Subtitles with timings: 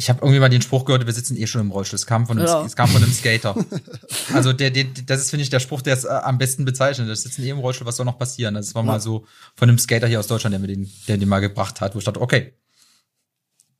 [0.00, 1.98] ich habe irgendwie mal den Spruch gehört, wir sitzen eh schon im Rollstuhl.
[1.98, 2.64] Es kam von einem, Ja.
[2.64, 3.54] es kam von einem Skater.
[4.32, 7.06] also der, der, das ist, finde ich, der Spruch, der es äh, am besten bezeichnet.
[7.06, 8.54] Wir sitzen eh im Rollstuhl, was soll noch passieren?
[8.54, 9.26] Das war mal so
[9.56, 11.98] von einem Skater hier aus Deutschland, der mir den, der den mal gebracht hat, wo
[11.98, 12.54] ich dachte, okay,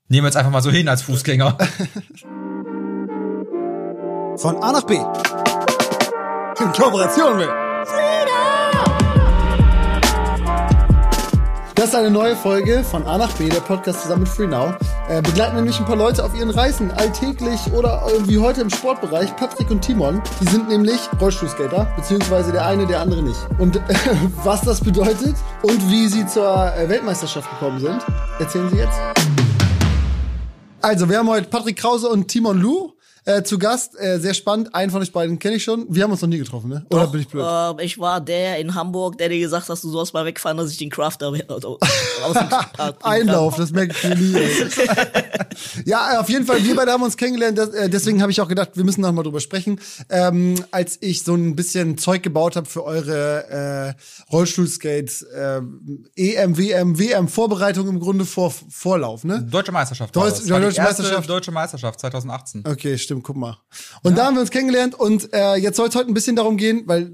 [0.08, 1.56] nehmen wir jetzt einfach mal so hin als Fußgänger.
[4.36, 4.96] Von A nach B.
[4.96, 7.48] In Kooperation mit
[11.74, 14.74] Das ist eine neue Folge von A nach B, der Podcast zusammen mit FreeNow.
[15.10, 19.34] Äh, begleiten nämlich ein paar Leute auf ihren Reisen, alltäglich oder wie heute im Sportbereich.
[19.34, 23.40] Patrick und Timon, die sind nämlich Rollstuhlskater, beziehungsweise der eine, der andere nicht.
[23.58, 23.80] Und äh,
[24.44, 28.00] was das bedeutet und wie sie zur äh, Weltmeisterschaft gekommen sind,
[28.38, 29.00] erzählen sie jetzt.
[30.80, 32.92] Also, wir haben heute Patrick Krause und Timon Lu
[33.24, 33.98] äh, zu Gast.
[33.98, 34.74] Äh, sehr spannend.
[34.74, 35.86] Einen von euch beiden kenne ich schon.
[35.88, 36.86] Wir haben uns noch nie getroffen, ne?
[36.90, 37.44] Oder bin ich blöd?
[37.44, 40.70] Äh, ich war der in Hamburg, der dir gesagt hat, du sollst mal wegfahren, dass
[40.70, 41.78] ich den Crafter also,
[42.24, 44.34] aus dem Einlauf, das merke ich mir nie.
[44.34, 44.50] Ey.
[45.84, 48.40] ja, äh, auf jeden Fall, wir beide haben uns kennengelernt, das, äh, deswegen habe ich
[48.40, 49.80] auch gedacht, wir müssen noch mal drüber sprechen.
[50.08, 55.60] Ähm, als ich so ein bisschen Zeug gebaut habe für eure äh, Rollstuhlskates, äh,
[56.16, 59.42] EM, WM, WM-Vorbereitung im Grunde vor Vorlauf, ne?
[59.50, 60.14] Deutsche Meisterschaft.
[60.14, 60.50] Deutsch- war das.
[60.50, 61.28] War die Deutsche erste Meisterschaft.
[61.30, 62.64] Deutsche Meisterschaft 2018.
[62.66, 63.58] Okay, stimmt, guck mal.
[64.02, 66.56] Und da haben wir uns kennengelernt und äh, jetzt soll es heute ein bisschen darum
[66.56, 67.12] gehen, weil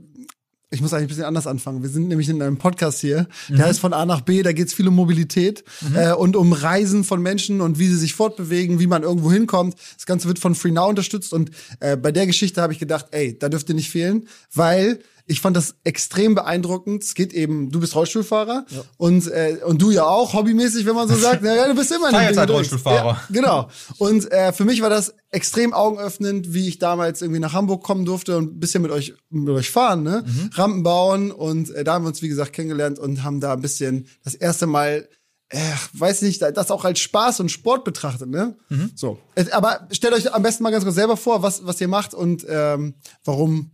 [0.70, 1.82] ich muss eigentlich ein bisschen anders anfangen.
[1.82, 4.66] Wir sind nämlich in einem Podcast hier, der heißt von A nach B, da geht
[4.66, 8.80] es viel um Mobilität äh, und um Reisen von Menschen und wie sie sich fortbewegen,
[8.80, 9.76] wie man irgendwo hinkommt.
[9.94, 13.38] Das Ganze wird von FreeNow unterstützt und äh, bei der Geschichte habe ich gedacht, ey,
[13.38, 14.98] da dürft ihr nicht fehlen, weil
[15.28, 17.02] ich fand das extrem beeindruckend.
[17.02, 18.64] Es geht eben, du bist Rollstuhlfahrer
[18.96, 21.42] und äh, und du ja auch hobbymäßig, wenn man so sagt.
[21.42, 22.72] Naja, du bist immer in dem Ding Teilzeit unterwegs.
[22.72, 23.08] Rollstuhlfahrer.
[23.08, 23.68] Ja, genau.
[23.98, 28.04] Und äh, für mich war das extrem augenöffnend, wie ich damals irgendwie nach Hamburg kommen
[28.04, 30.24] durfte und ein bisschen mit euch mit euch fahren, ne?
[30.52, 33.60] Rampen bauen und äh, da haben wir uns wie gesagt kennengelernt und haben da ein
[33.60, 35.08] bisschen das erste Mal
[35.48, 35.58] äh,
[35.92, 38.56] weiß nicht, das auch als Spaß und Sport betrachtet, ne?
[38.94, 39.18] So.
[39.34, 42.14] Äh, Aber stellt euch am besten mal ganz kurz selber vor, was was ihr macht
[42.14, 43.70] und ähm, warum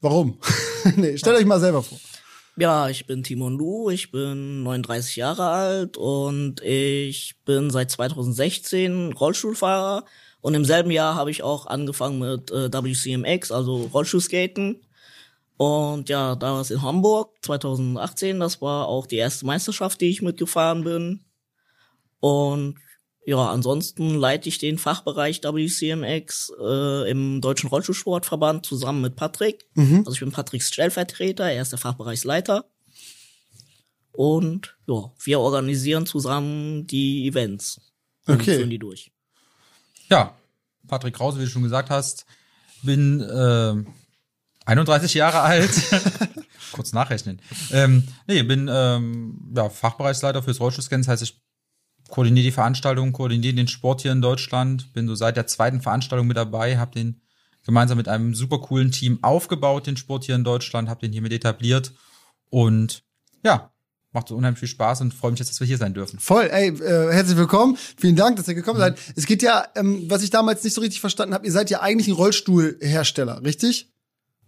[0.00, 0.38] warum?
[0.96, 1.98] nee, stellt euch mal selber vor.
[2.56, 9.12] Ja, ich bin Timon Lu, ich bin 39 Jahre alt und ich bin seit 2016
[9.12, 10.04] Rollstuhlfahrer
[10.40, 14.82] und im selben Jahr habe ich auch angefangen mit äh, WCMX, also Rollstuhlskaten.
[15.56, 20.84] Und ja, damals in Hamburg 2018, das war auch die erste Meisterschaft, die ich mitgefahren
[20.84, 21.24] bin.
[22.20, 22.76] Und
[23.26, 29.66] ja, ansonsten leite ich den Fachbereich WCMX äh, im Deutschen Rollstuhlsportverband zusammen mit Patrick.
[29.76, 32.64] Also ich bin Patricks Stellvertreter, er ist der Fachbereichsleiter.
[34.12, 37.80] Und ja, wir organisieren zusammen die Events.
[38.26, 38.56] Und Okay.
[38.56, 39.10] führen die durch.
[40.08, 40.36] Ja,
[40.88, 42.26] Patrick Krause, wie du schon gesagt hast,
[42.82, 43.74] bin äh,
[44.66, 45.70] 31 Jahre alt.
[46.72, 47.40] Kurz nachrechnen.
[47.70, 51.00] Ähm, nee, bin ähm, ja, Fachbereichsleiter fürs Rollstuhlscan.
[51.00, 51.40] Das heißt, ich
[52.10, 54.92] koordiniere die Veranstaltung, koordiniere den Sport hier in Deutschland.
[54.92, 57.20] Bin so seit der zweiten Veranstaltung mit dabei, habe den
[57.64, 61.22] gemeinsam mit einem super coolen Team aufgebaut, den Sport hier in Deutschland, habe den hier
[61.22, 61.92] mit etabliert.
[62.48, 63.04] Und
[63.44, 63.70] ja,
[64.12, 66.18] macht so unheimlich viel Spaß und freue mich jetzt, dass wir hier sein dürfen.
[66.18, 67.76] Voll, ey, äh, herzlich willkommen.
[67.96, 68.98] Vielen Dank, dass ihr gekommen seid.
[69.14, 71.80] Es geht ja, ähm, was ich damals nicht so richtig verstanden habe, ihr seid ja
[71.80, 73.92] eigentlich ein Rollstuhlhersteller, richtig?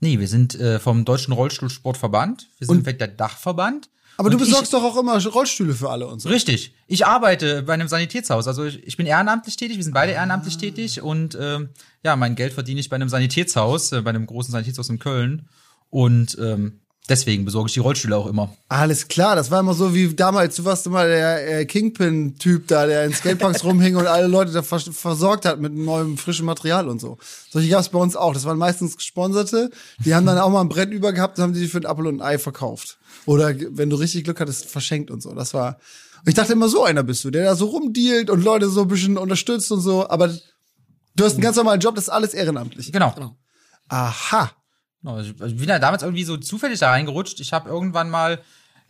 [0.00, 2.48] Nee, wir sind äh, vom Deutschen Rollstuhlsportverband.
[2.58, 3.88] Wir sind weg der Dachverband.
[4.16, 6.28] Aber du Und besorgst doch auch immer Rollstühle für alle und so.
[6.28, 6.74] Richtig.
[6.86, 8.46] Ich arbeite bei einem Sanitätshaus.
[8.46, 11.70] Also ich, ich bin ehrenamtlich tätig, wir sind beide ehrenamtlich tätig und ähm,
[12.04, 15.48] ja, mein Geld verdiene ich bei einem Sanitätshaus, äh, bei einem großen Sanitätshaus in Köln.
[15.90, 18.54] Und ähm, deswegen besorge ich die Rollstühle auch immer.
[18.68, 22.86] Alles klar, das war immer so wie damals, du warst immer der äh, Kingpin-Typ da,
[22.86, 26.88] der in Skateparks rumhing und alle Leute da vers versorgt hat mit neuem, frischem Material
[26.88, 27.18] und so.
[27.50, 28.32] Solche gab's bei uns auch.
[28.32, 29.70] Das waren meistens Gesponserte.
[30.04, 32.06] Die haben dann auch mal ein Brett über gehabt und haben die für ein Apfel
[32.06, 32.98] und ein Ei verkauft.
[33.26, 35.34] Oder wenn du richtig Glück hattest, verschenkt und so.
[35.34, 35.78] Das war.
[36.24, 38.88] Ich dachte immer, so einer bist du, der da so rumdealt und Leute so ein
[38.88, 40.08] bisschen unterstützt und so.
[40.08, 40.28] Aber
[41.16, 42.92] du hast einen ganz normalen Job, das ist alles ehrenamtlich.
[42.92, 43.12] Genau.
[43.12, 43.36] Genau.
[43.88, 44.52] Aha.
[45.02, 47.40] Genau, Ich ich bin ja damals irgendwie so zufällig da reingerutscht.
[47.40, 48.40] Ich habe irgendwann mal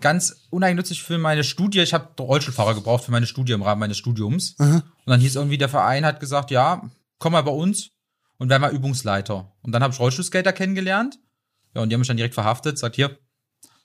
[0.00, 3.96] ganz uneigennützig für meine Studie, ich habe Rollstuhlfahrer gebraucht für meine Studie im Rahmen meines
[3.98, 4.54] Studiums.
[4.58, 6.82] Und dann hieß irgendwie, der Verein hat gesagt, ja,
[7.18, 7.90] komm mal bei uns
[8.36, 9.52] und wär mal Übungsleiter.
[9.62, 11.18] Und dann habe ich Rollstuhlskater kennengelernt.
[11.74, 13.16] Ja, und die haben mich dann direkt verhaftet, sagt hier,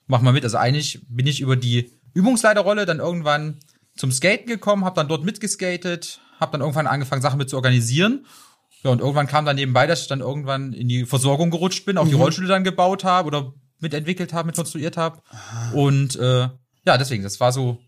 [0.06, 0.44] mach mal mit.
[0.44, 3.60] Also eigentlich bin ich über die Übungsleiterrolle dann irgendwann
[3.96, 8.26] zum Skaten gekommen, habe dann dort mitgeskatet, habe dann irgendwann angefangen, Sachen mit zu organisieren.
[8.84, 11.98] Ja, und irgendwann kam dann nebenbei, dass ich dann irgendwann in die Versorgung gerutscht bin,
[11.98, 15.20] auch die Rollstühle dann gebaut habe oder mitentwickelt habe, mit konstruiert habe.
[15.72, 16.48] Und äh,
[16.86, 17.78] ja, deswegen, das war so,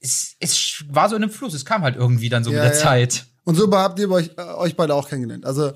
[0.00, 2.72] es, es war so in einem Fluss, es kam halt irgendwie dann so Ja, mit
[2.72, 2.84] der ja.
[2.84, 3.26] Zeit.
[3.44, 5.44] Und so habt ihr euch, äh, euch beide auch kennengelernt.
[5.44, 5.72] Also,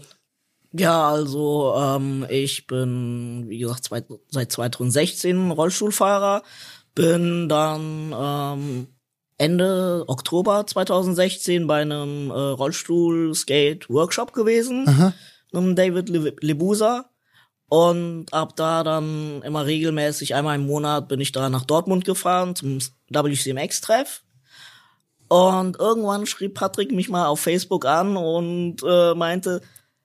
[0.72, 6.42] Ja, also ähm, ich bin, wie gesagt, zwei, seit 2016 Rollstuhlfahrer,
[6.94, 8.86] bin dann ähm,
[9.38, 14.84] Ende Oktober 2016 bei einem äh, Rollstuhl-Skate-Workshop gewesen,
[15.52, 17.10] mit dem David Le Lebusa.
[17.68, 22.54] Und ab da dann immer regelmäßig, einmal im Monat bin ich da nach Dortmund gefahren
[22.54, 22.78] zum
[23.10, 24.22] WCMX-Treff.
[25.28, 29.62] Und irgendwann schrieb Patrick mich mal auf Facebook an und äh, meinte,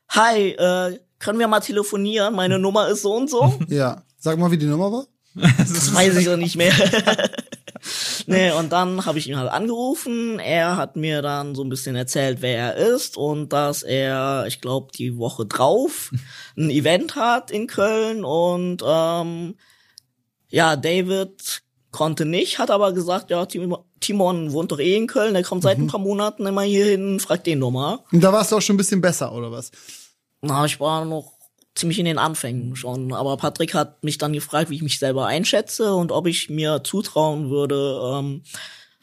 [0.10, 2.34] Hi, äh, können wir mal telefonieren?
[2.34, 3.54] Meine Nummer ist so und so.
[3.68, 4.04] Ja.
[4.18, 5.06] Sag mal, wie die Nummer war.
[5.36, 6.74] Das weiß ich doch nicht mehr.
[8.28, 10.40] nee, und dann habe ich ihn halt angerufen.
[10.40, 14.60] Er hat mir dann so ein bisschen erzählt, wer er ist und dass er, ich
[14.62, 16.12] glaube, die Woche drauf
[16.58, 19.56] ein Event hat in Köln und ähm,
[20.50, 21.62] ja, David
[21.92, 25.64] konnte nicht, hat aber gesagt, ja, Tim- Timon wohnt doch eh in Köln, der kommt
[25.64, 28.00] seit ein paar Monaten immer hier hin, fragt den doch mal.
[28.12, 29.72] Und da warst du auch schon ein bisschen besser, oder was?
[30.42, 31.34] Na, ich war noch
[31.80, 33.14] ziemlich in den Anfängen schon.
[33.14, 36.84] Aber Patrick hat mich dann gefragt, wie ich mich selber einschätze und ob ich mir
[36.84, 38.42] zutrauen würde, ähm,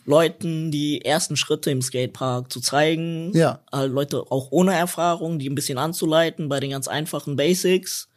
[0.05, 3.33] Leuten die ersten Schritte im Skatepark zu zeigen.
[3.35, 3.59] Ja.
[3.73, 8.09] Äh, Leute auch ohne Erfahrung, die ein bisschen anzuleiten bei den ganz einfachen Basics,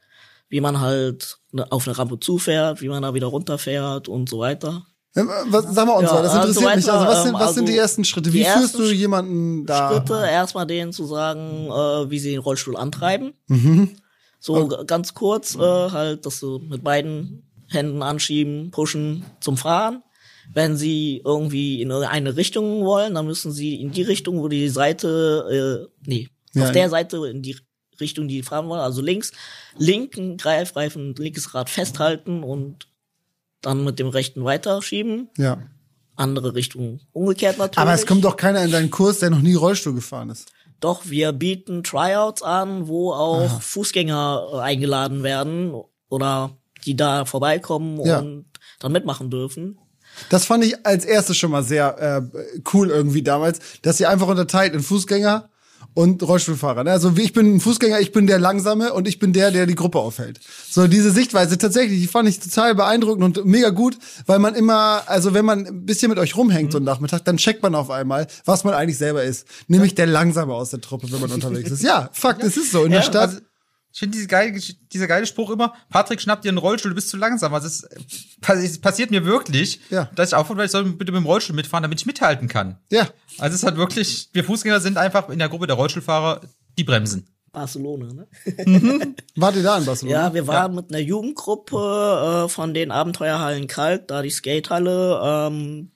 [0.50, 4.38] wie man halt ne- auf eine Rampe zufährt, wie man da wieder runterfährt und so
[4.39, 4.83] weiter.
[5.15, 6.85] Ähm, was, sag mal uns Ja, mal, das also interessiert mich.
[6.85, 8.33] weiter, Also was sind, ähm, was sind die also ersten Schritte?
[8.33, 9.89] Wie führst du jemanden da?
[9.91, 13.33] Schritte, erstmal denen zu sagen, äh, wie sie den Rollstuhl antreiben.
[13.47, 13.95] Mhm.
[14.39, 20.03] So g- ganz kurz, äh, halt, dass du mit beiden Händen anschieben, pushen zum Fahren.
[20.53, 24.69] Wenn sie irgendwie in eine Richtung wollen, dann müssen sie in die Richtung, wo die
[24.69, 26.89] Seite, äh, nee, Ja, auf der ja.
[26.89, 27.57] Seite in die
[28.00, 29.31] Richtung, die die fahren wollen, also links,
[29.77, 32.88] linken Greifreifen, linkes Rad festhalten und
[33.62, 35.30] dann mit dem rechten weiterschieben.
[35.38, 35.62] Ja.
[36.15, 37.77] Andere Richtung umgekehrt natürlich.
[37.77, 40.51] Aber es kommt doch keiner in deinen Kurs, der noch nie Rollstuhl gefahren ist.
[40.79, 45.73] Doch, wir bieten Tryouts an, wo auch Fußgänger äh, eingeladen werden
[46.09, 46.51] oder
[46.85, 48.19] die da vorbeikommen Ja.
[48.19, 48.45] und
[48.79, 49.77] dann mitmachen dürfen.
[50.29, 51.97] Das fand ich als erstes schon mal sehr
[52.33, 55.49] äh, cool irgendwie damals, dass ihr einfach unterteilt in Fußgänger
[56.00, 56.86] und Rollstuhlfahrer.
[56.86, 56.92] Ne?
[56.92, 59.66] Also wie ich bin ein Fußgänger, ich bin der Langsame und ich bin der, der
[59.66, 60.40] die Gruppe aufhält.
[60.69, 65.04] So diese Sichtweise tatsächlich, die fand ich total beeindruckend und mega gut, weil man immer,
[65.07, 67.90] also wenn man ein bisschen mit euch rumhängt so einen Nachmittag, dann checkt man auf
[67.90, 69.46] einmal, was man eigentlich selber ist.
[69.68, 71.84] Nämlich der Langsame aus der Truppe, wenn man unterwegs ist.
[71.84, 72.86] Ja, Fakt, es ist so.
[72.86, 73.42] In der Stadt.
[73.91, 74.59] Ich finde diese geile,
[74.94, 77.53] dieser geile Spruch immer, Patrick schnappt dir einen Rollstuhl, du bist zu langsam.
[77.53, 77.88] Also es,
[78.39, 80.09] pass- es passiert mir wirklich, Ja.
[80.15, 82.77] dass ich aufhöre, ich soll bitte mit dem Rollstuhl mitfahren, damit ich mithalten kann.
[82.91, 83.07] ja.
[83.39, 86.41] Also es hat wirklich, wir Fußgänger sind einfach in der Gruppe der Rollstuhlfahrer
[86.77, 87.27] die Bremsen.
[87.51, 88.27] Barcelona, ne?
[89.36, 90.18] Wart ihr da in Barcelona?
[90.27, 95.19] Ja, wir waren mit einer Jugendgruppe äh, von den Abenteuerhallen Kalk, da die Skatehalle.
[95.24, 95.91] Ähm,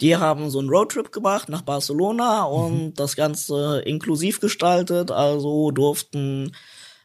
[0.00, 5.12] die haben so einen Roadtrip gemacht nach Barcelona und das Ganze inklusiv gestaltet.
[5.12, 6.50] Also durften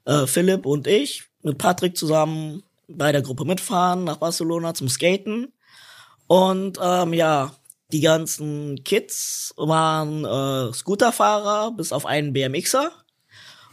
[0.08, 5.54] äh, Philipp und ich mit Patrick zusammen bei der Gruppe mitfahren nach Barcelona zum Skaten.
[6.28, 7.54] Und ähm, ja,
[7.92, 12.92] die ganzen Kids waren äh, Scooterfahrer, bis auf einen BMXer.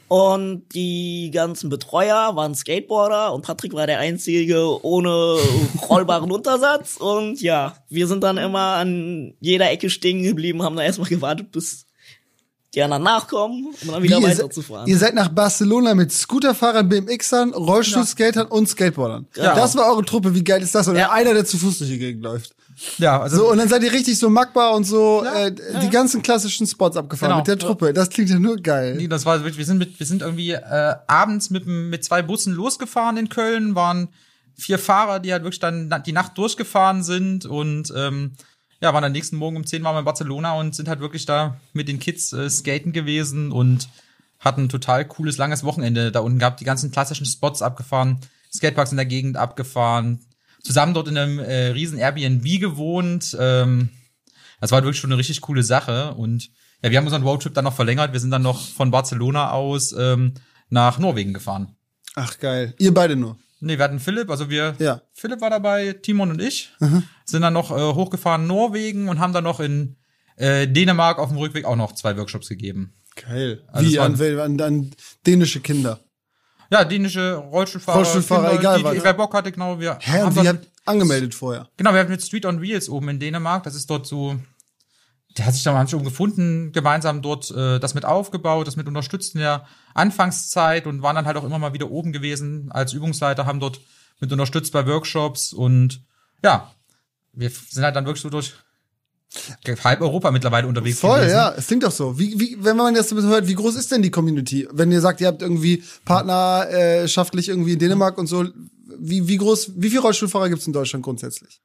[0.07, 5.39] Und die ganzen Betreuer waren Skateboarder und Patrick war der Einzige ohne
[5.89, 6.99] rollbaren Untersatz.
[6.99, 11.51] Und ja, wir sind dann immer an jeder Ecke stehen geblieben, haben dann erstmal gewartet,
[11.53, 11.87] bis
[12.75, 14.87] die anderen nachkommen, um dann wieder Wie, ihr, se- weiterzufahren.
[14.89, 19.27] ihr seid nach Barcelona mit Scooterfahrern, BMXern, Rollstuhlskatern und Skateboardern.
[19.37, 19.55] Ja.
[19.55, 20.35] Das war eure Truppe.
[20.35, 20.89] Wie geil ist das?
[20.89, 21.11] Oder Ja.
[21.13, 22.55] einer, der zu Fuß durch die Gegend läuft.
[22.99, 26.23] Ja, also So, und dann seid ihr richtig so magbar und so äh, die ganzen
[26.23, 27.39] klassischen Spots abgefahren Genau.
[27.39, 27.93] mit der Truppe.
[27.93, 28.97] Das klingt ja nur geil.
[28.97, 32.23] Nee, das war wirklich, wir sind mit, wir sind irgendwie äh, abends mit, mit zwei
[32.23, 34.09] Bussen losgefahren in Köln, waren
[34.57, 38.33] vier Fahrer, die halt wirklich dann die Nacht durchgefahren sind und ähm,
[38.81, 41.27] ja, waren am nächsten Morgen um 10 waren wir in Barcelona und sind halt wirklich
[41.27, 43.89] da mit den Kids äh, skaten gewesen und
[44.41, 48.19] hatten ein total cooles, langes Wochenende da unten gehabt, die ganzen klassischen Spots abgefahren,
[48.53, 50.21] Skateparks in der Gegend abgefahren,
[50.63, 53.37] zusammen dort in einem äh, riesen Airbnb gewohnt.
[53.39, 53.91] Ähm,
[54.61, 56.15] das war wirklich schon eine richtig coole Sache.
[56.15, 56.51] Und
[56.83, 58.13] ja, wir haben unseren Roadtrip dann noch verlängert.
[58.13, 60.35] Wir sind dann noch von Barcelona aus ähm,
[60.69, 61.75] nach Norwegen gefahren.
[62.15, 62.75] Ach geil.
[62.79, 63.37] Ihr beide nur.
[63.61, 65.01] Nee, wir hatten Philipp, also wir, Ja.
[65.13, 66.73] Philipp war dabei, Timon und ich,
[67.25, 69.97] sind dann noch äh, hochgefahren Norwegen und haben dann noch in
[70.37, 72.93] äh, Dänemark auf dem Rückweg auch noch zwei Workshops gegeben.
[73.17, 73.63] Geil.
[73.69, 74.91] Also Wie an, an, an
[75.27, 76.01] dänische Kinder.
[76.71, 79.05] Ja, dänische Rollstuhlfahrer, Rollstuhlfahrer, Kinder, egal die, was.
[79.05, 81.69] wer Bock hatte, genau, wir Hä, haben wie habt angemeldet vorher?
[81.77, 83.63] Genau, wir hatten mit Street on Wheels oben in Dänemark.
[83.63, 84.37] Das ist dort so,
[85.37, 88.77] der hat sich da haben sich oben gefunden, gemeinsam dort äh, das mit aufgebaut, das
[88.77, 92.71] mit unterstützt in der Anfangszeit und waren dann halt auch immer mal wieder oben gewesen
[92.71, 93.81] als Übungsleiter, haben dort
[94.21, 96.03] mit unterstützt bei Workshops und
[96.43, 96.73] ja,
[97.33, 98.55] wir sind halt dann wirklich so durch
[99.83, 101.35] halb Europa mittlerweile unterwegs Voll, gewesen.
[101.35, 101.53] ja.
[101.57, 102.19] Es klingt doch so.
[102.19, 104.69] Wie, wie, wenn man das so hört, wie groß ist denn die Community?
[104.73, 108.47] Wenn ihr sagt, ihr habt irgendwie partnerschaftlich irgendwie in Dänemark und so,
[108.99, 111.61] wie, wie groß, wie viele Rollstuhlfahrer gibt's in Deutschland grundsätzlich?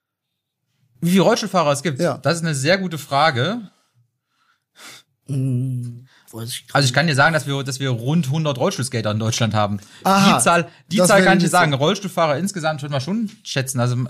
[1.02, 2.00] Wie viele Rollstuhlfahrer es gibt?
[2.00, 2.18] Ja.
[2.18, 3.62] Das ist eine sehr gute Frage.
[5.28, 6.08] Hm,
[6.44, 9.54] ich Also ich kann dir sagen, dass wir, dass wir rund 100 Rollstuhlskater in Deutschland
[9.54, 9.80] haben.
[10.04, 11.74] Aha, die Zahl, die Zahl kann ich dir sagen.
[11.74, 13.80] Rollstuhlfahrer insgesamt würde man schon schätzen.
[13.80, 14.08] Also äh,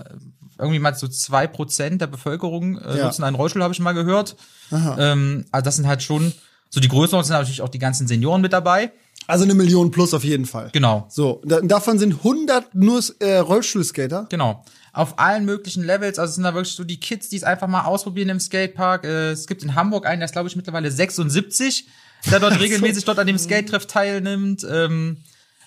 [0.58, 3.04] irgendwie mal so zwei Prozent der Bevölkerung äh, Ja.
[3.06, 4.36] nutzen einen Rollstuhl, habe ich mal gehört.
[4.72, 6.32] Ähm, also das sind halt schon
[6.70, 8.92] so die Größeren sind natürlich auch die ganzen Senioren mit dabei.
[9.26, 10.70] Also eine Million plus auf jeden Fall.
[10.72, 11.06] Genau.
[11.10, 14.26] So, da, davon sind 100 nur äh, Rollstuhlskater.
[14.30, 14.64] Genau.
[14.92, 17.68] Auf allen möglichen Levels, also es sind da wirklich so die Kids, die es einfach
[17.68, 19.04] mal ausprobieren im Skatepark.
[19.04, 21.86] Äh, es gibt in Hamburg einen, der ist glaube ich mittlerweile 76,
[22.30, 24.66] der dort regelmäßig dort an dem Skate-Treff teilnimmt.
[24.68, 25.18] Ähm,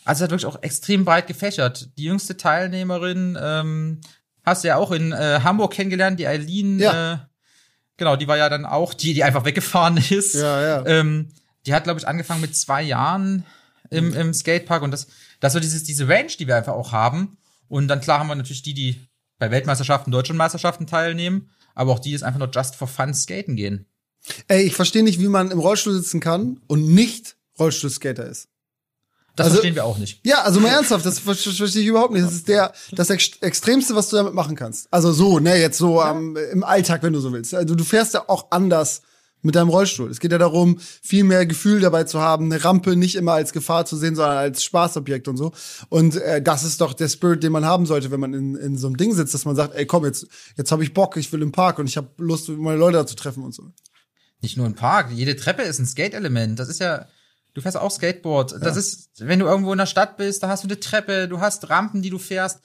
[0.06, 1.89] also hat wirklich auch extrem breit gefächert.
[1.98, 4.01] Die jüngste Teilnehmerin ähm,
[4.44, 6.80] hast du ja auch in äh, Hamburg kennengelernt, die Eileen.
[6.80, 7.13] Ja.
[7.13, 7.18] Äh,
[7.98, 10.36] genau, die war ja dann auch die, die einfach weggefahren ist.
[10.36, 10.86] Ja, ja.
[10.86, 11.30] Ähm,
[11.65, 13.46] die hat, glaube ich, angefangen mit zwei Jahren
[13.89, 15.08] im, im Skatepark und das,
[15.39, 17.38] das war dieses, diese Range, die wir einfach auch haben.
[17.70, 19.08] Und dann klar haben wir natürlich die, die
[19.39, 23.55] bei Weltmeisterschaften, deutschen Meisterschaften teilnehmen, aber auch die, die einfach nur just for fun skaten
[23.55, 23.85] gehen.
[24.47, 28.47] Ey, ich verstehe nicht, wie man im Rollstuhl sitzen kann und nicht Rollstuhlskater ist.
[29.35, 30.19] Das Also- verstehen wir auch nicht.
[30.25, 32.23] Ja, also mal ernsthaft, das ver- verstehe ich überhaupt nicht.
[32.25, 34.87] Das ist der das Ex Extremste, was du damit machen kannst.
[34.91, 37.53] Also so, ne, jetzt so am im Alltag, wenn du so willst.
[37.55, 39.01] Also du fährst ja auch anders
[39.43, 40.09] mit deinem Rollstuhl.
[40.09, 43.53] Es geht ja darum, viel mehr Gefühl dabei zu haben, eine Rampe nicht immer als
[43.53, 45.51] Gefahr zu sehen, sondern als Spaßobjekt und so.
[45.89, 48.77] Und äh, das ist doch der Spirit, den man haben sollte, wenn man in, in
[48.77, 51.31] so einem Ding sitzt, dass man sagt, ey, komm, jetzt jetzt habe ich Bock, ich
[51.31, 53.63] will im Park und ich habe Lust, meine Leute da zu treffen und so.
[54.41, 55.12] Nicht nur im Park.
[55.12, 56.59] Jede Treppe ist ein Skate-Element.
[56.59, 57.07] Das ist ja,
[57.53, 58.62] du fährst auch Skateboard.
[58.62, 61.39] Das ist, wenn du irgendwo in der Stadt bist, da hast du eine Treppe, du
[61.39, 62.59] hast Rampen, die du fährst.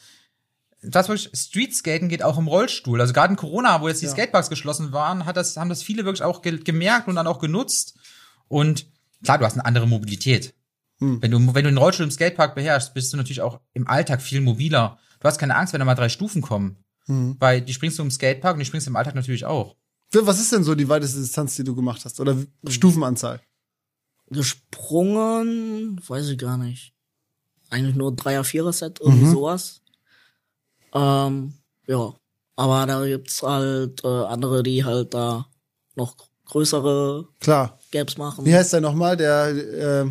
[0.83, 3.01] Das wirklich, Streetskaten geht auch im Rollstuhl.
[3.01, 4.13] Also gerade in Corona, wo jetzt die Ja.
[4.13, 7.41] Skateparks geschlossen waren, hat das, haben das viele wirklich auch ge gemerkt und dann auch
[7.41, 7.99] genutzt.
[8.47, 8.87] Und
[9.25, 10.55] klar, du hast eine andere Mobilität.
[11.01, 11.21] Hm.
[11.21, 14.23] Wenn du, wenn du den Rollstuhl im Skatepark beherrschst, bist du natürlich auch im Alltag
[14.23, 14.99] viel mobiler.
[15.21, 16.77] Du hast keine Angst, wenn da mal drei Stufen kommen.
[17.07, 17.37] Hm.
[17.41, 19.75] Weil die springst du im Skatepark und die springst du im Alltag natürlich auch.
[20.13, 22.21] Was ist denn so die weiteste Distanz, die du gemacht hast?
[22.21, 22.37] Oder
[22.69, 23.41] Stufenanzahl?
[24.31, 26.93] Gesprungen, weiß ich gar nicht.
[27.71, 29.33] Eigentlich nur Dreier, Vierer Set, irgendwie Mhm.
[29.33, 29.83] sowas.
[30.95, 31.55] Ähm,
[31.87, 32.13] ja.
[32.57, 35.47] Aber da gibt's halt äh, andere, die halt da
[35.95, 36.17] noch
[36.47, 37.79] größere Klar.
[37.93, 38.45] Gaps machen.
[38.45, 39.17] Wie heißt der nochmal?
[39.17, 40.11] Der, äh,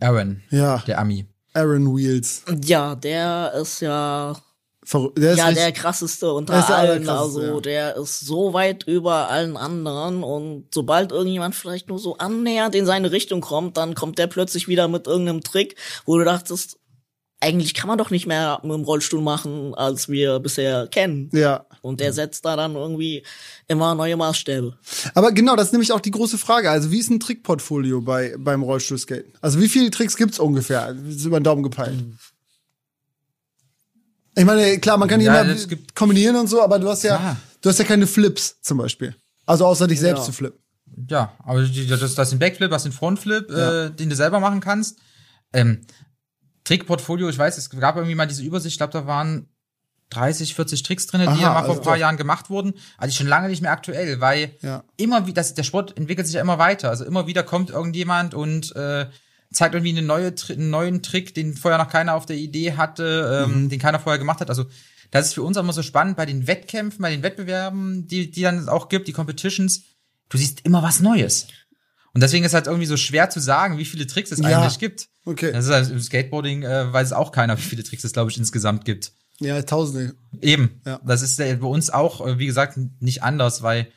[0.00, 1.26] Aaron, ja, der Ami.
[1.54, 2.42] Aaron Wheels.
[2.64, 4.36] Ja, der ist ja
[4.84, 7.08] Verrü- Der ist ja der krasseste unter Der allen.
[7.08, 7.60] Also ja.
[7.60, 12.84] der ist so weit über allen anderen und sobald irgendjemand vielleicht nur so annähernd in
[12.86, 16.78] seine Richtung kommt, dann kommt der plötzlich wieder mit irgendeinem Trick, wo du dachtest,
[17.42, 21.28] eigentlich kann man doch nicht mehr mit dem Rollstuhl machen, als wir bisher kennen.
[21.32, 21.66] Ja.
[21.82, 23.24] Und der setzt da dann irgendwie
[23.68, 24.78] immer neue Maßstäbe.
[25.14, 26.70] Aber genau, das ist nämlich auch die große Frage.
[26.70, 29.32] Also, wie ist ein Trickportfolio bei, beim Rollstuhlskaten?
[29.40, 30.94] Also, wie viele Tricks gibt's ungefähr?
[30.94, 31.98] Das ist über den Daumen gepeilt.
[34.34, 36.88] Ich meine, klar, man kann die Ja, immer es gibt- kombinieren und so, aber du
[36.88, 37.36] hast ja, Klar.
[37.60, 39.14] du hast ja keine Flips zum Beispiel.
[39.44, 40.26] Also, außer dich selbst Ja.
[40.26, 40.58] zu flippen.
[41.08, 43.86] Ja, aber die- das, das ist ein Backflip, das ist ein Frontflip, Ja.
[43.86, 44.98] äh, den du selber machen kannst.
[45.52, 45.80] Ähm,
[46.64, 49.48] Trickportfolio, ich weiß, es gab irgendwie mal diese Übersicht, ich glaube, da waren
[50.10, 52.00] 30, 40 Tricks drin, die Aha, ja mal vor also ein paar doch.
[52.00, 52.74] Jahren gemacht wurden.
[52.98, 54.84] Also schon lange nicht mehr aktuell, weil Ja.
[54.96, 56.90] immer wie das, der Sport entwickelt sich ja immer weiter.
[56.90, 59.06] Also immer wieder kommt irgendjemand und äh,
[59.52, 63.46] zeigt irgendwie eine neue, einen neuen Trick, den vorher noch keiner auf der Idee hatte,
[63.48, 63.52] Mhm.
[63.54, 64.50] ähm, den keiner vorher gemacht hat.
[64.50, 64.66] Also
[65.10, 68.30] das ist für uns auch immer so spannend bei den Wettkämpfen, bei den Wettbewerben, die,
[68.30, 69.84] die dann auch gibt, die Competitions.
[70.28, 71.46] Du siehst immer was Neues.
[72.14, 74.60] Und deswegen ist halt irgendwie so schwer zu sagen, wie viele Tricks es Ja.
[74.60, 75.08] eigentlich gibt.
[75.24, 75.50] Okay.
[75.52, 78.30] Das ist halt im Skateboarding, äh, weiß es auch keiner, wie viele Tricks es, glaube
[78.30, 79.12] ich, insgesamt gibt.
[79.40, 80.14] Ja, tausende.
[80.40, 80.80] Eben.
[80.86, 81.00] Ja.
[81.04, 83.88] Das ist bei uns auch, äh, wie gesagt, nicht anders, weil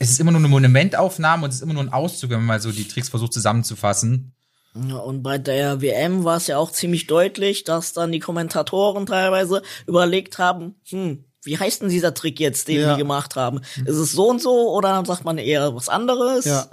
[0.00, 2.46] es ist immer nur eine Momentaufnahme und es ist immer nur ein Auszug, wenn man
[2.46, 4.32] mal so die Tricks versucht zusammenzufassen.
[4.74, 9.06] Ja, und bei der WM war es ja auch ziemlich deutlich, dass dann die Kommentatoren
[9.06, 12.92] teilweise überlegt haben, hm, wie heißt denn dieser Trick jetzt, den Ja.
[12.94, 13.60] die gemacht haben?
[13.86, 16.44] Ist es so und so oder dann sagt man eher was anderes?
[16.44, 16.68] Ja.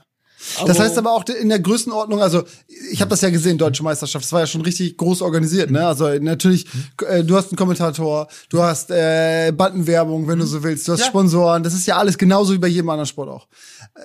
[0.65, 2.43] Das heißt aber auch in der Größenordnung, also
[2.91, 5.85] ich habe das ja gesehen, Deutsche Meisterschaft, das war ja schon richtig groß organisiert, ne?
[5.85, 6.65] Also natürlich,
[7.07, 10.99] äh, du hast einen Kommentator, du hast äh, Bandenwerbung, wenn du so willst, du hast
[11.01, 11.05] Ja.
[11.07, 13.47] Sponsoren, das ist ja alles genauso wie bei jedem anderen Sport auch.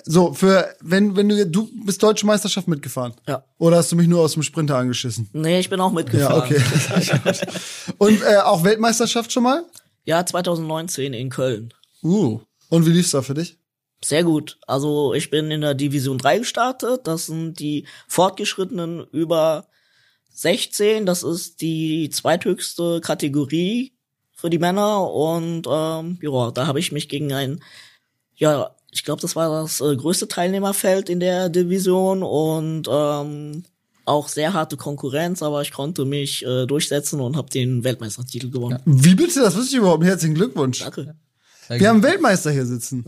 [0.05, 3.13] So, für, wenn, wenn du, du bist Deutsche Meisterschaft mitgefahren.
[3.27, 3.43] Ja.
[3.57, 5.29] Oder hast du mich nur aus dem Sprinter angeschissen?
[5.33, 6.41] Nee, ich bin auch Ja, mitgefahren.
[6.41, 6.61] okay.
[7.97, 9.63] Und äh, auch Weltmeisterschaft schon mal?
[10.05, 11.73] Ja, 2019 in Köln.
[12.03, 12.39] Uh.
[12.69, 13.57] Und wie lief's da für dich?
[14.03, 14.57] Sehr gut.
[14.65, 17.01] Also ich bin in der Division 3 gestartet.
[17.05, 19.67] Das sind die Fortgeschrittenen über
[20.33, 21.05] 16.
[21.05, 23.93] Das ist die zweithöchste Kategorie
[24.33, 25.09] für die Männer.
[25.11, 27.61] Und ähm, ja, da habe ich mich gegen ein,
[28.35, 33.63] ja, ich glaube, das war das äh, größte Teilnehmerfeld in der Division und ähm,
[34.05, 38.79] auch sehr harte Konkurrenz, aber ich konnte mich äh, durchsetzen und habe den Weltmeistertitel gewonnen.
[38.85, 39.41] Wie bitte?
[39.41, 40.03] Das wusste ich überhaupt.
[40.03, 40.79] Herzlichen Glückwunsch.
[40.79, 41.15] Danke.
[41.69, 43.05] Wir haben einen Weltmeister hier sitzen.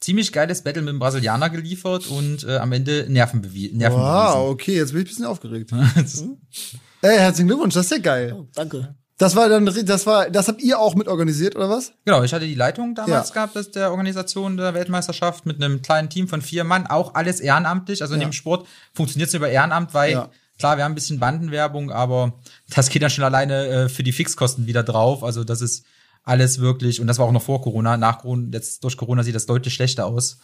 [0.00, 4.50] Ziemlich geiles Battle mit dem Brasilianer geliefert und äh, am Ende Nerven, bewie Nerven Wow,
[4.50, 5.72] okay, jetzt bin ich ein bisschen aufgeregt.
[7.02, 8.34] Ey, herzlichen Glückwunsch, das ist ja geil.
[8.36, 8.94] Oh, danke.
[9.18, 11.92] Das war dann, das war, das habt ihr auch mit organisiert, oder was?
[12.04, 13.34] Genau, ich hatte die Leitung damals Ja.
[13.34, 17.40] gehabt des der Organisation der Weltmeisterschaft mit einem kleinen Team von vier Mann, auch alles
[17.40, 18.00] ehrenamtlich.
[18.02, 18.28] Also in Ja.
[18.28, 20.30] dem Sport funktioniert es über Ehrenamt, weil Ja.
[20.60, 22.34] klar, wir haben ein bisschen Bandenwerbung, aber
[22.72, 25.24] das geht dann schon alleine äh, für die Fixkosten wieder drauf.
[25.24, 25.84] Also das ist
[26.28, 29.34] alles wirklich, und das war auch noch vor Corona, nach Corona, jetzt durch Corona sieht
[29.34, 30.38] das deutlich schlechter aus.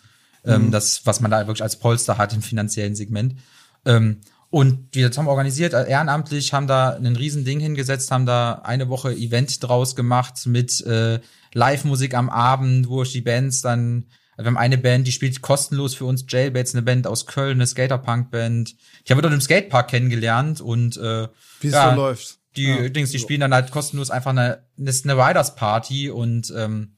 [0.45, 0.53] Mhm.
[0.53, 3.37] Ähm, das, was man da wirklich als Polster hat im finanziellen Segment.
[3.85, 8.89] Ähm, und wir haben organisiert, äh, ehrenamtlich, haben da ein Riesending hingesetzt, haben da eine
[8.89, 11.19] Woche Event draus gemacht mit äh,
[11.55, 16.05] Live-Musik am Abend, wo die Bands dann, wir haben eine Band, die spielt kostenlos für
[16.05, 18.77] uns Jailbaits, eine Band aus Köln, eine Skaterpunk-Band.
[19.05, 21.29] Ich habe dort im Skatepark kennengelernt und äh,
[21.61, 22.39] Wie es ja, so läuft.
[22.57, 22.89] Die Ja.
[22.89, 26.97] Dings, die spielen dann halt kostenlos einfach eine, eine, Riders Party und ähm,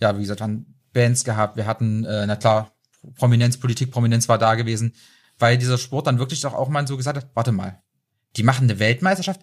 [0.00, 1.56] ja, wie gesagt, haben Bands gehabt.
[1.56, 2.72] Wir hatten, äh, na klar,
[3.16, 4.94] Prominenz, Politik, Prominenz war da gewesen,
[5.38, 7.82] weil dieser Sport dann wirklich doch auch mal so gesagt hat, warte mal,
[8.36, 9.40] die machen eine Weltmeisterschaft,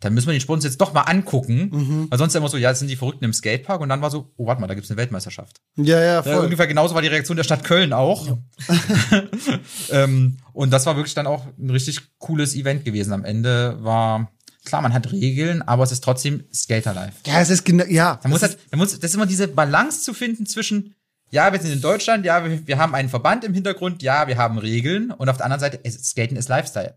[0.00, 2.06] dann müssen wir den Sport uns jetzt doch mal angucken, Mhm.
[2.10, 4.32] weil sonst immer so, ja, das sind die Verrückten im Skatepark und dann war so,
[4.36, 5.60] oh, warte mal, da gibt's eine Weltmeisterschaft.
[5.76, 6.44] Ja, ja, Ja, voll.
[6.44, 8.36] ungefähr genauso war die Reaktion der Stadt Köln auch.
[9.90, 13.12] ähm, und das war wirklich dann auch ein richtig cooles Event gewesen.
[13.12, 14.30] Am Ende war,
[14.64, 17.18] klar, man hat Regeln, aber es ist trotzdem Skater Life.
[17.26, 18.18] Ja, es ist genau, ja.
[18.22, 20.94] Da muss das halt, da muss, das ist immer diese Balance zu finden zwischen,
[21.30, 24.38] ja, wir sind in Deutschland, ja, wir, wir haben einen Verband im Hintergrund, ja, wir
[24.38, 26.96] haben Regeln und auf der anderen Seite, es, Skaten ist Lifestyle.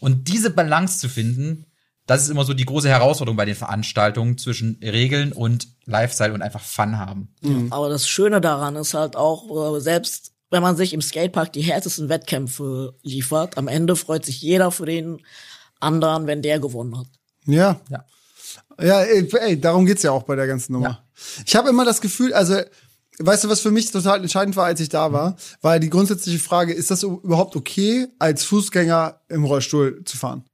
[0.00, 1.66] Und diese Balance zu finden,
[2.06, 6.40] das ist immer so die große Herausforderung bei den Veranstaltungen zwischen Regeln und Lifestyle und
[6.40, 7.34] einfach Fun haben.
[7.70, 11.60] Aber das Schöne daran ist halt auch, äh, selbst wenn man sich im Skatepark die
[11.60, 15.20] härtesten Wettkämpfe liefert, am Ende freut sich jeder für den
[15.80, 17.06] anderen, wenn der gewonnen hat.
[17.46, 17.80] Ja.
[17.90, 18.04] Ja.
[18.80, 20.88] Ja, ey, ey, darum geht's ja auch bei der ganzen Nummer.
[20.88, 21.04] Ja.
[21.44, 22.60] Ich habe immer das Gefühl, also
[23.18, 26.38] weißt du, was für mich total entscheidend war, als ich da war, war die grundsätzliche
[26.38, 30.44] Frage, ist das überhaupt okay, als Fußgänger im Rollstuhl zu fahren?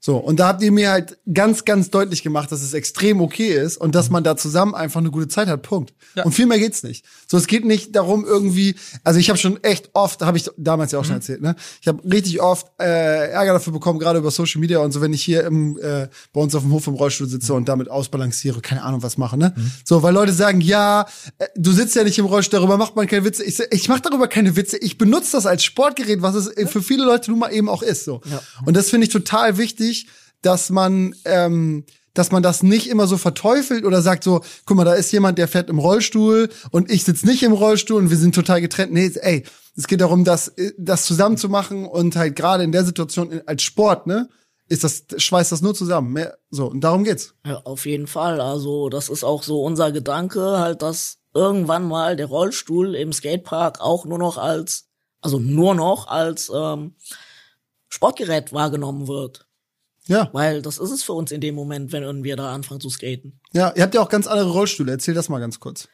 [0.00, 3.52] So, und da habt ihr mir halt ganz, ganz deutlich gemacht, dass es extrem okay
[3.52, 5.62] ist und dass man da zusammen einfach eine gute Zeit hat.
[5.62, 5.92] Punkt.
[6.14, 6.24] Ja.
[6.24, 7.04] Und viel mehr geht's nicht.
[7.26, 10.92] So, es geht nicht darum, irgendwie, also ich habe schon echt oft, habe ich damals
[10.92, 11.56] ja auch schon erzählt, ne?
[11.80, 15.12] Ich habe richtig oft äh, Ärger dafür bekommen, gerade über Social Media und so, wenn
[15.12, 18.60] ich hier im, äh, bei uns auf dem Hof im Rollstuhl sitze und damit ausbalanciere,
[18.60, 19.52] keine Ahnung was mache, ne?
[19.84, 21.06] So, weil Leute sagen, ja,
[21.38, 23.42] äh, du sitzt ja nicht im Rollstuhl, darüber macht man keine Witze.
[23.42, 24.78] Ich, ich mache darüber keine Witze.
[24.78, 27.82] Ich benutze das als Sportgerät, was es äh, für viele Leute nun mal eben auch
[27.82, 28.04] ist.
[28.04, 28.20] So.
[28.64, 29.87] Und das finde ich total wichtig,
[30.42, 31.84] dass man ähm,
[32.18, 35.38] dass man das nicht immer so verteufelt oder sagt so, guck mal, da ist jemand,
[35.38, 38.92] der fährt im Rollstuhl und ich sitz nicht im Rollstuhl und wir sind total getrennt.
[38.92, 39.44] Nee, ey,
[39.76, 43.40] es geht darum, das, äh, das zusammen zu machen und halt gerade in der Situation
[43.46, 44.28] als Sport, ne,
[44.68, 46.12] ist das, schweißt das nur zusammen.
[46.12, 47.34] Mehr, so, und darum geht's.
[47.46, 48.40] Ja, auf jeden Fall.
[48.40, 53.80] Also das ist auch so unser Gedanke, halt, dass irgendwann mal der Rollstuhl im Skatepark
[53.80, 54.88] auch nur noch als,
[55.20, 56.96] also nur noch als ähm,
[57.88, 59.47] Sportgerät wahrgenommen wird.
[60.08, 62.90] Ja, Weil das ist es für uns in dem Moment, wenn wir da anfangen zu
[62.90, 63.40] skaten.
[63.52, 64.90] ja, ihr habt ja auch ganz andere Rollstühle.
[64.90, 65.86] Erzähl das mal ganz kurz.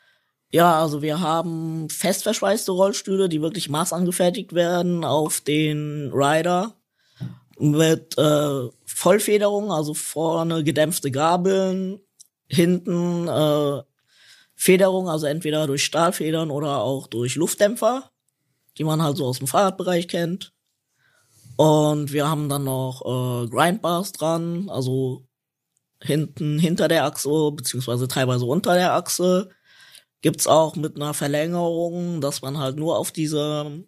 [0.50, 6.76] Ja, also wir haben fest verschweißte Rollstühle, die wirklich maßangefertigt werden auf den Rider
[7.58, 11.98] mit äh, Vollfederung, also vorne gedämpfte Gabeln,
[12.46, 13.82] hinten äh,
[14.54, 18.10] Federung, also entweder durch Stahlfedern oder auch durch Luftdämpfer,
[18.78, 20.53] die man halt so aus dem Fahrradbereich kennt.
[21.56, 25.26] Und wir haben dann noch äh, Grindbars dran, also
[26.02, 29.50] hinten hinter der Achse, beziehungsweise teilweise unter der Achse.
[30.20, 33.84] Gibt's auch mit einer Verlängerung, dass man halt nur auf diese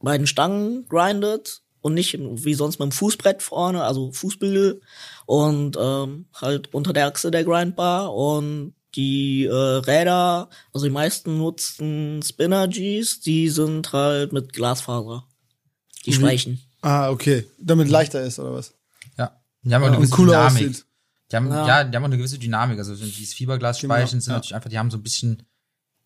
[0.00, 4.80] beiden Stangen grindet und nicht wie sonst mit dem Fußbrett vorne, also Fußbügel
[5.26, 11.38] und ähm, halt unter der Achse der Grindbar und die äh, Räder, also die meisten
[11.38, 15.26] nutzen Spinnergies, die sind halt mit Glasfaser.
[16.06, 16.60] Die speichen.
[16.82, 17.46] Ah, okay.
[17.58, 18.74] Damit leichter ist, oder was?
[19.18, 19.40] Ja.
[19.62, 20.68] Die haben auch Ja, eine und gewisse Dynamik.
[20.68, 20.86] aussieht.
[21.30, 21.66] Die haben, Ja.
[21.66, 21.84] ja.
[21.84, 22.78] die haben auch eine gewisse Dynamik.
[22.78, 24.34] Also dieses Fiberglasspeichen Genau, sind ja.
[24.34, 25.42] natürlich einfach, die haben so ein bisschen,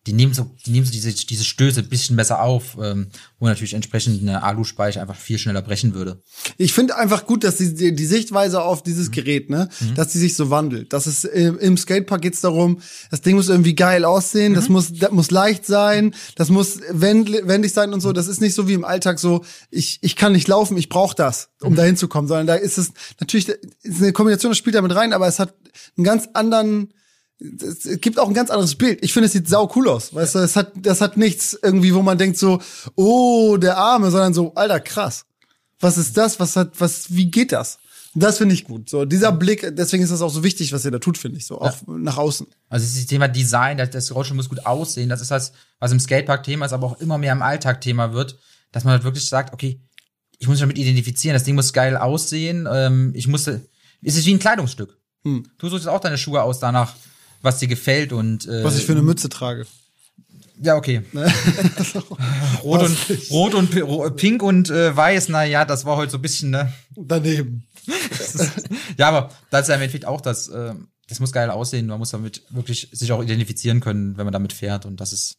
[0.07, 3.07] die nehmen so, die nehmen so diese, diese Stöße ein bisschen besser auf, ähm,
[3.39, 6.21] wo natürlich entsprechend eine Aluspeiche einfach viel schneller brechen würde.
[6.57, 10.19] Ich finde einfach gut, dass die, die, die Sichtweise auf dieses Gerät, ne, dass die
[10.19, 10.93] sich so wandelt.
[10.93, 14.93] Das ist äh, im Skatepark geht's darum, das Ding muss irgendwie geil aussehen, das muss
[14.93, 18.13] das muss leicht sein, das muss wend, wendig sein und so.
[18.13, 21.15] Das ist nicht so wie im Alltag so, ich ich kann nicht laufen, ich brauche
[21.15, 24.75] das, um dahin zu kommen, sondern da ist es natürlich ist eine Kombination, das spielt
[24.75, 25.55] damit rein, aber es hat
[25.97, 26.93] einen ganz anderen
[27.39, 29.03] es gibt auch ein ganz anderes Bild.
[29.03, 30.13] Ich finde, es sieht sau cool aus.
[30.13, 32.61] Weißt du, es hat, das hat nichts irgendwie, wo man denkt so,
[32.95, 35.25] oh, der Arme, sondern so, alter, krass.
[35.79, 36.39] Was ist das?
[36.39, 37.77] Was hat, was, wie geht das?
[38.17, 38.89] Das finde ich gut.
[38.89, 41.45] So, dieser Blick, deswegen ist das auch so wichtig, was ihr da tut, finde ich,
[41.45, 42.47] so, auch nach außen.
[42.69, 45.09] Also das Thema Design, das, das Rollstuhl muss gut aussehen.
[45.09, 48.13] Das ist das, was im Skatepark Thema ist, aber auch immer mehr im Alltag Thema
[48.13, 48.37] wird,
[48.71, 49.81] dass man halt wirklich sagt, okay,
[50.39, 52.67] ich muss mich damit identifizieren, das Ding muss geil aussehen.
[52.71, 53.67] Ähm, ich musste,
[54.01, 54.97] es ist wie ein Kleidungsstück.
[55.25, 55.47] Hm.
[55.57, 56.93] Du suchst auch deine Schuhe aus danach,
[57.45, 59.65] was dir gefällt und äh, Was ich für eine Mütze trage.
[60.61, 61.01] ja okay.
[62.63, 62.97] Rot und
[63.31, 66.49] Rot und Ro- Pink und äh, Weiß, na ja, das war heute so ein bisschen
[66.49, 66.73] ne.
[66.95, 67.63] Daneben.
[68.97, 70.47] Ja, aber das ist ja im Endeffekt auch das.
[70.47, 70.73] Äh,
[71.07, 71.85] das muss geil aussehen.
[71.85, 75.37] Man muss damit wirklich sich auch identifizieren können, wenn man damit fährt und das ist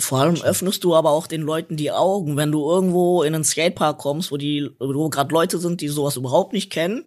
[0.00, 3.44] Vor allem öffnest du aber auch den Leuten die Augen, wenn du irgendwo in einen
[3.44, 7.04] Skatepark kommst, wo die, wo gerade Leute sind, die sowas überhaupt nicht kennen.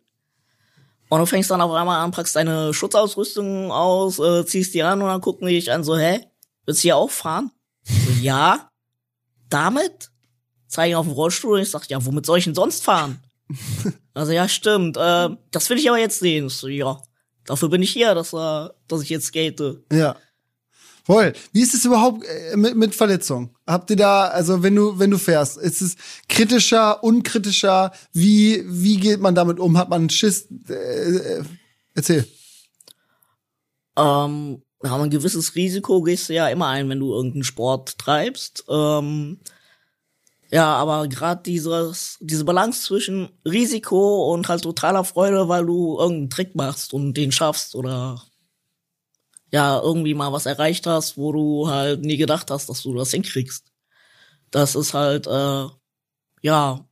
[1.12, 5.02] Und du fängst dann auf einmal an, packst deine Schutzausrüstung aus, äh, ziehst die an
[5.02, 6.22] und dann gucken die dich an so, hä?
[6.66, 7.52] Willst du hier auch fahren?
[7.84, 8.70] So, ja.
[9.50, 10.10] Damit?
[10.68, 13.22] Zeige ich auf dem Rollstuhl und ich sag, ja, womit soll ich denn sonst fahren?
[14.14, 14.98] Also ja, stimmt.
[14.98, 16.48] Äh, das will ich aber jetzt sehen.
[16.48, 17.02] Ich So, ja,
[17.46, 19.80] dafür bin ich hier, dass, äh, dass ich jetzt skate.
[19.92, 20.18] Ja.
[21.04, 21.34] Voll.
[21.52, 23.50] Wie ist es überhaupt äh, mit, mit Verletzungen?
[23.66, 25.96] Habt ihr da, also wenn du, wenn du fährst, ist es
[26.30, 27.92] kritischer, unkritischer?
[28.14, 29.78] Wie, wie geht man damit um?
[29.78, 30.48] Hat man Schiss?
[30.70, 31.44] Äh, äh,
[31.96, 32.28] erzähl.
[33.98, 38.66] Ähm, ja, ein gewisses Risiko gehst du ja immer ein, wenn du irgendeinen Sport treibst.
[38.70, 39.40] Ähm,
[40.52, 46.30] ja, aber gerade dieses, diese Balance zwischen Risiko und halt totaler Freude, weil du irgendeinen
[46.30, 48.22] Trick machst und den schaffst oder
[49.52, 53.12] ja, irgendwie mal was erreicht hast, wo du halt nie gedacht hast, dass du das
[53.12, 53.72] hinkriegst.
[54.52, 55.68] Das ist halt, äh,
[56.42, 56.86] ja,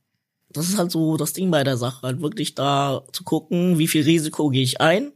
[0.50, 3.88] das ist halt so das Ding bei der Sache, halt wirklich da zu gucken, wie
[3.88, 5.12] viel Risiko gehe ich ein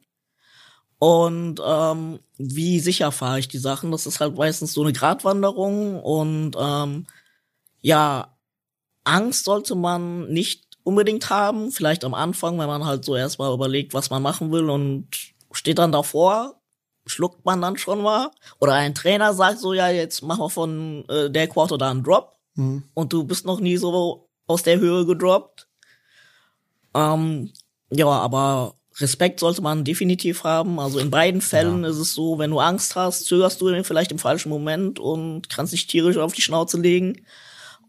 [0.98, 3.90] und ähm, wie sicher fahre ich die Sachen.
[3.90, 7.06] Das ist halt meistens so eine Gratwanderung und ähm,
[7.82, 8.36] ja,
[9.04, 11.72] Angst sollte man nicht unbedingt haben.
[11.72, 15.08] Vielleicht am Anfang, wenn man halt so erstmal überlegt, was man machen will und
[15.52, 16.60] steht dann davor,
[17.06, 18.30] schluckt man dann schon mal.
[18.60, 22.02] Oder ein Trainer sagt so, ja, jetzt machen wir von äh, der Quarter da einen
[22.02, 22.84] Drop Mhm.
[22.94, 25.66] und du bist noch nie so aus der Höhe gedroppt.
[26.94, 27.52] Ähm,
[27.90, 30.78] ja, aber Respekt sollte man definitiv haben.
[30.78, 34.20] Also in beiden Fällen ist es so, wenn du Angst hast, zögerst du vielleicht im
[34.20, 37.26] falschen Moment und kannst dich tierisch auf die Schnauze legen.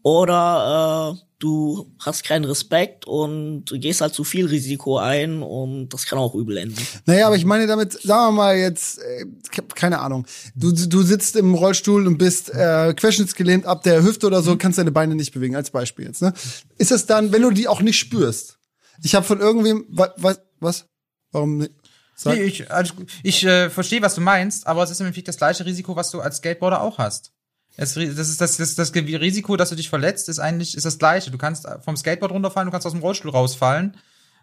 [0.02, 5.90] Oder äh, du hast keinen Respekt und du gehst halt zu viel Risiko ein und
[5.90, 6.76] das kann auch übel enden.
[7.04, 10.72] Naja, aber ich meine damit, sagen wir mal jetzt, äh, ich hab keine Ahnung, du,
[10.72, 14.92] du sitzt im Rollstuhl und bist äh, querschnittsgelähmt ab der Hüfte oder so, kannst deine
[14.92, 16.22] Beine nicht bewegen, als Beispiel jetzt.
[16.22, 16.32] Ne?
[16.78, 18.58] Ist es dann, wenn du die auch nicht spürst?
[19.02, 20.86] Ich habe von irgendwem, was, was, was?
[21.32, 21.72] Warum nicht?
[22.14, 22.34] Sag.
[22.34, 25.36] Nee, ich, also, ich äh, verstehe, was du meinst, aber es ist im Endeffekt das
[25.36, 27.32] gleiche Risiko, was du als Skateboarder auch hast.
[27.76, 30.98] Es, das ist das, das, das Risiko, dass du dich verletzt, ist eigentlich ist das
[30.98, 31.30] gleiche.
[31.30, 33.96] Du kannst vom Skateboard runterfallen, du kannst aus dem Rollstuhl rausfallen.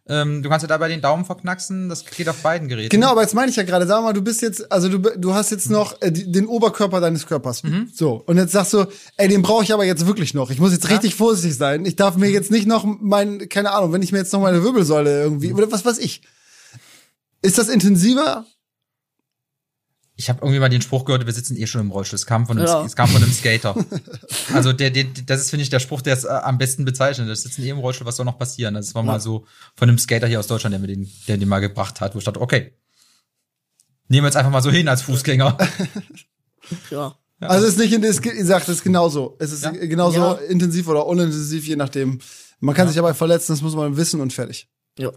[0.06, 2.90] Ähm, du kannst ja dabei den Daumen verknacksen, das geht auf beiden Geräten.
[2.90, 5.34] Genau, aber jetzt meine ich ja gerade, sag mal, du bist jetzt, also du, du
[5.34, 7.64] hast jetzt noch äh, den Oberkörper deines Körpers.
[7.94, 8.22] So.
[8.26, 10.50] Und jetzt sagst du, ey, den brauche ich aber jetzt wirklich noch.
[10.50, 11.86] Ich muss jetzt richtig vorsichtig sein.
[11.86, 14.62] Ich darf mir jetzt nicht noch mein, keine Ahnung, wenn ich mir jetzt noch meine
[14.62, 16.22] Wirbelsäule irgendwie, oder was weiß ich.
[17.42, 18.46] Ist das intensiver?
[20.16, 22.18] Ich habe irgendwie mal den Spruch gehört, wir sitzen eh schon im Rollstuhl.
[22.18, 22.84] Es kam von einem, Ja.
[22.86, 23.76] es kam von einem Skater.
[24.54, 27.28] also der, der, das ist, finde ich, der Spruch, der es äh, am besten bezeichnet.
[27.28, 28.76] Wir sitzen eh im Rollstuhl, was soll noch passieren?
[28.76, 29.46] Das war mal so
[29.76, 32.20] von einem Skater hier aus Deutschland, der mir den, der den mal gebracht hat, wo
[32.20, 32.74] ich dachte, okay.
[34.08, 35.58] Nehmen wir jetzt einfach mal so hin als Fußgänger.
[36.92, 37.18] Ja.
[37.42, 39.36] Also es ist nicht, es, ihr sagt, es ist genauso.
[39.40, 39.72] Es ist Ja.
[39.72, 40.34] genauso Ja.
[40.48, 42.20] intensiv oder unintensiv, je nachdem.
[42.62, 44.70] Man kann sich dabei verletzen, das muss man wissen und fertig.
[45.00, 45.12] Ja.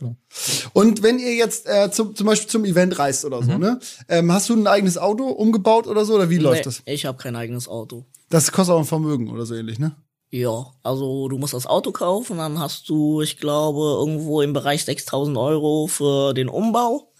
[0.73, 3.79] Und wenn ihr jetzt äh, zum, zum Beispiel zum Event reist oder so, ne?
[4.09, 6.15] Ähm, hast du ein eigenes Auto umgebaut oder so?
[6.15, 6.83] Oder wie läuft Nee, das?
[6.87, 8.07] Ich habe kein eigenes Auto.
[8.31, 9.95] Das kostet auch ein Vermögen oder so ähnlich, ne?
[10.31, 14.85] Ja, also du musst das Auto kaufen, dann hast du, ich glaube, irgendwo im Bereich
[14.85, 17.13] 6000 Euro für den Umbau.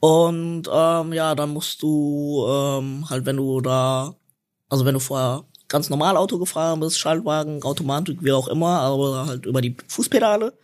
[0.00, 4.14] Und ähm, ja, dann musst du ähm, halt, wenn du da,
[4.68, 9.26] also wenn du vorher ganz normal Auto gefahren bist, Schaltwagen, Automatik, wie auch immer, aber
[9.26, 10.56] halt über die Fußpedale,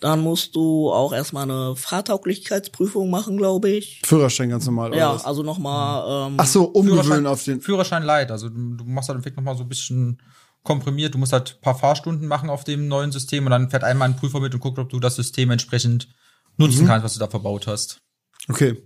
[0.00, 4.00] dann musst du auch erstmal eine Fahrtauglichkeitsprüfung machen, glaube ich.
[4.04, 4.94] Führerschein ganz normal.
[4.94, 5.24] Ja, was?
[5.24, 7.60] also nochmal, ähm, Ach so, umgewöhnen auf den.
[7.60, 8.30] Führerschein light.
[8.30, 10.20] Also du, du machst halt im Endeffekt noch mal so ein bisschen
[10.62, 11.14] komprimiert.
[11.14, 14.08] Du musst halt ein paar Fahrstunden machen auf dem neuen System und dann fährt einmal
[14.08, 16.08] ein Prüfer mit und guckt, ob du das System entsprechend
[16.56, 18.00] nutzen kannst, was du da verbaut hast.
[18.48, 18.82] Okay.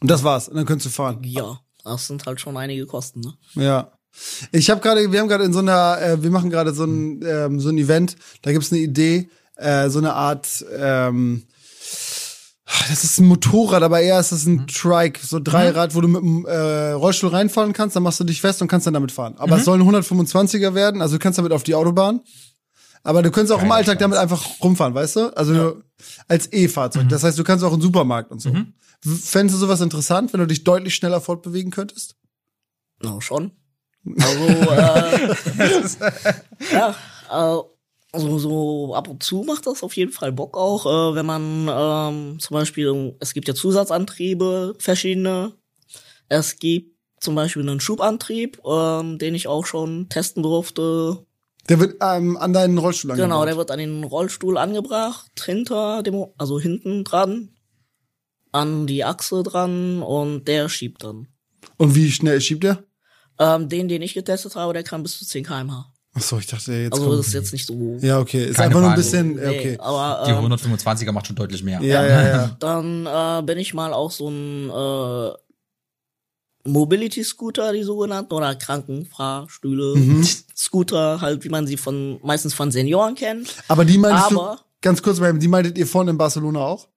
[0.00, 0.48] Und das war's.
[0.48, 1.22] Und dann könntest du fahren.
[1.22, 3.34] ja, das sind halt schon einige Kosten, ne?
[3.54, 3.92] Ja.
[4.50, 7.22] Ich habe gerade, wir haben gerade in so einer, äh, wir machen gerade so ein
[7.24, 8.16] ähm, so ein Event.
[8.42, 9.30] Da gibt's eine Idee,
[9.60, 10.64] äh, so eine Art.
[10.76, 11.44] Ähm,
[12.88, 16.22] das ist ein Motorrad, aber eher ist das ein Trike, so Dreirad, wo du mit
[16.22, 19.34] dem äh, Rollstuhl reinfahren kannst, dann machst du dich fest und kannst dann damit fahren.
[19.38, 22.20] Aber es sollen 125er werden, also du kannst damit auf die Autobahn.
[23.02, 24.02] Aber du könntest auch im Keine Alltag Chance.
[24.02, 25.36] damit einfach rumfahren, weißt du?
[25.36, 25.82] Also
[26.28, 27.04] als E-Fahrzeug.
[27.04, 27.08] Mhm.
[27.08, 28.52] Das heißt, du kannst auch in den Supermarkt und so.
[29.02, 32.16] Fändest du sowas interessant, wenn du dich deutlich schneller fortbewegen könntest?
[33.02, 33.52] Na, schon.
[34.18, 36.32] Also, äh,
[36.72, 36.94] ja,
[38.12, 41.68] also so ab und zu macht das auf jeden Fall Bock auch, äh, wenn man
[41.70, 45.52] ähm, zum Beispiel, es gibt ja Zusatzantriebe, verschiedene.
[46.28, 51.24] Es gibt zum Beispiel einen Schubantrieb, ähm, den ich auch schon testen durfte.
[51.68, 53.46] Der wird ähm, an deinen Rollstuhl Genau, angebaut.
[53.48, 57.50] der wird an den Rollstuhl angebracht, hinter dem, also hinten dran,
[58.52, 61.28] an die Achse dran und der schiebt dann.
[61.76, 62.84] Und wie schnell schiebt der?
[63.38, 65.92] Ähm, den, den ich getestet habe, der kann bis zu 10 km/h.
[66.12, 67.18] Ach so, ich dachte jetzt Also kommt.
[67.20, 67.96] das ist jetzt nicht so.
[68.00, 68.46] Ja, okay.
[68.46, 69.76] Ist einfach nur ein bisschen, ja, Nee, okay.
[69.78, 71.80] aber Die ähm, 125er macht schon deutlich mehr.
[71.82, 72.56] Ja, ja, ja.
[72.58, 75.32] dann äh, bin ich mal auch so ein äh,
[76.68, 80.26] Mobility Scooter, die sogenannten, oder Krankenfahrstühle, Mhm.
[80.56, 83.54] Scooter, halt, wie man sie von meistens von Senioren kennt.
[83.68, 86.88] Aber die meintest Aber- du, ganz kurz, die meintet ihr vorne in Barcelona auch?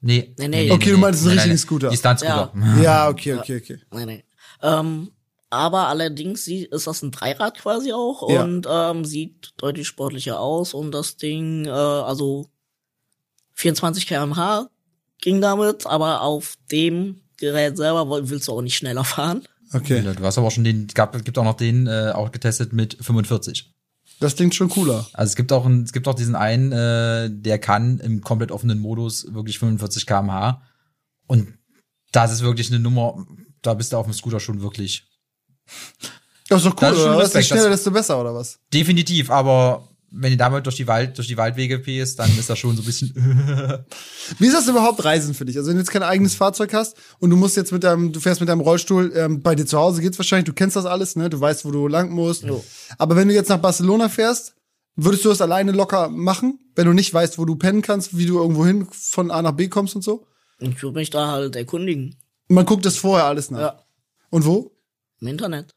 [0.00, 0.34] Nee.
[0.38, 0.70] Nee, nee.
[0.70, 1.88] Okay, du meinst einen richtigen Scooter.
[1.90, 2.52] Die Stunt-Scooter.
[2.80, 3.78] Ja, okay, okay, okay.
[3.92, 4.24] Nee, nee.
[4.62, 5.10] Ähm,
[5.50, 8.42] aber allerdings sie- ist das ein Dreirad quasi auch Ja.
[8.44, 12.46] und ähm, sieht deutlich sportlicher aus und das Ding, äh, also
[13.54, 14.68] 24 km/h
[15.20, 19.42] ging damit, aber auf dem Gerät selber willst du auch nicht schneller fahren.
[19.72, 20.00] Okay.
[20.02, 22.96] Du hast aber auch schon den, gab, gibt auch noch den, äh, auch getestet mit
[23.00, 23.72] 45.
[24.20, 25.06] Das klingt schon cooler.
[25.12, 28.50] Also es gibt auch, ein, es gibt auch diesen einen, äh, der kann im komplett
[28.50, 30.62] offenen Modus wirklich 45 km/h.
[31.26, 31.54] Und
[32.12, 33.24] das ist wirklich eine Nummer,
[33.62, 35.07] da bist du auf dem Scooter schon wirklich
[36.48, 37.16] Das ist doch cool, Das ist oder?
[37.18, 37.32] was?
[37.34, 38.58] Je schneller, desto besser, oder was?
[38.72, 42.58] definitiv, aber wenn ihr damit durch die Wald, durch die Waldwege pest, dann ist das
[42.58, 43.12] schon so ein bisschen,
[44.38, 45.58] Wie ist das überhaupt Reisen für dich?
[45.58, 48.18] Also wenn du jetzt kein eigenes Fahrzeug hast und du musst jetzt mit deinem, du
[48.20, 51.16] fährst mit deinem Rollstuhl, ähm, bei dir zu Hause geht's wahrscheinlich, du kennst das alles,
[51.16, 51.28] ne?
[51.28, 52.44] Du weißt, wo du lang musst.
[52.44, 52.64] Jo.
[52.96, 54.54] Aber wenn du jetzt nach Barcelona fährst,
[54.96, 58.24] würdest du das alleine locker machen, wenn du nicht weißt, wo du pennen kannst, wie
[58.24, 60.26] du irgendwo hin von A nach B kommst und so?
[60.60, 62.16] Ich würde mich da halt erkundigen.
[62.48, 63.60] Man guckt das vorher alles nach.
[63.60, 63.82] Ja,
[64.30, 64.72] Und wo?
[65.20, 65.74] Im Internet.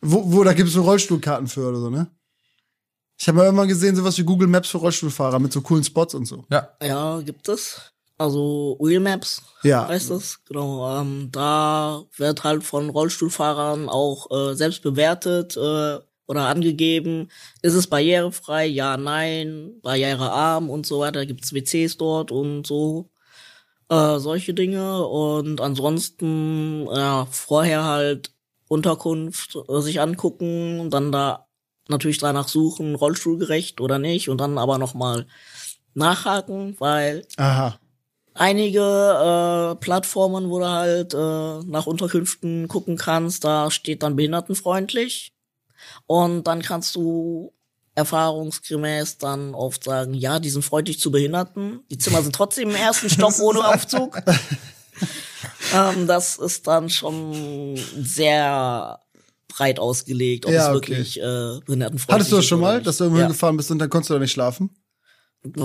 [0.00, 2.06] Wo, wo da gibt's so Rollstuhlkarten für oder so, ne?
[3.18, 6.14] Ich habe mal irgendwann gesehen, sowas wie Google Maps für Rollstuhlfahrer mit so coolen Spots
[6.14, 6.44] und so.
[6.50, 6.68] ja.
[6.82, 7.80] Ja, gibt es.
[8.18, 9.88] Also Wheel Maps Ja.
[9.88, 10.38] heißt das.
[10.44, 11.00] Genau.
[11.00, 17.28] Ähm, da wird halt von Rollstuhlfahrern auch äh, selbst bewertet äh, oder angegeben,
[17.62, 21.26] ist es barrierefrei, ja, nein, barrierearm und so weiter.
[21.26, 23.10] Gibt's WCs dort und so.
[23.90, 25.06] Äh, solche Dinge.
[25.06, 28.32] Und ansonsten, ja, vorher halt
[28.68, 31.46] Unterkunft äh, sich angucken und dann da
[31.88, 35.26] natürlich danach suchen, rollstuhlgerecht oder nicht und dann aber nochmal
[35.94, 37.78] nachhaken, weil Aha.
[38.32, 45.32] einige äh, Plattformen, wo du halt äh, nach Unterkünften gucken kannst, da steht dann behindertenfreundlich.
[46.06, 47.52] Und dann kannst du
[47.94, 51.80] erfahrungsgemäß dann oft sagen, ja, die sind freundlich zu Behinderten.
[51.90, 54.20] Die Zimmer sind trotzdem im ersten Stock ohne Aufzug.
[55.74, 59.00] ähm, das ist dann schon sehr
[59.48, 60.88] breit ausgelegt, ob Ja, es okay.
[60.90, 63.26] wirklich äh, behindertenfreundlich Hattest du das schon mal, dass du irgendwo ja.
[63.26, 64.70] hingefahren bist und dann konntest du da nicht schlafen?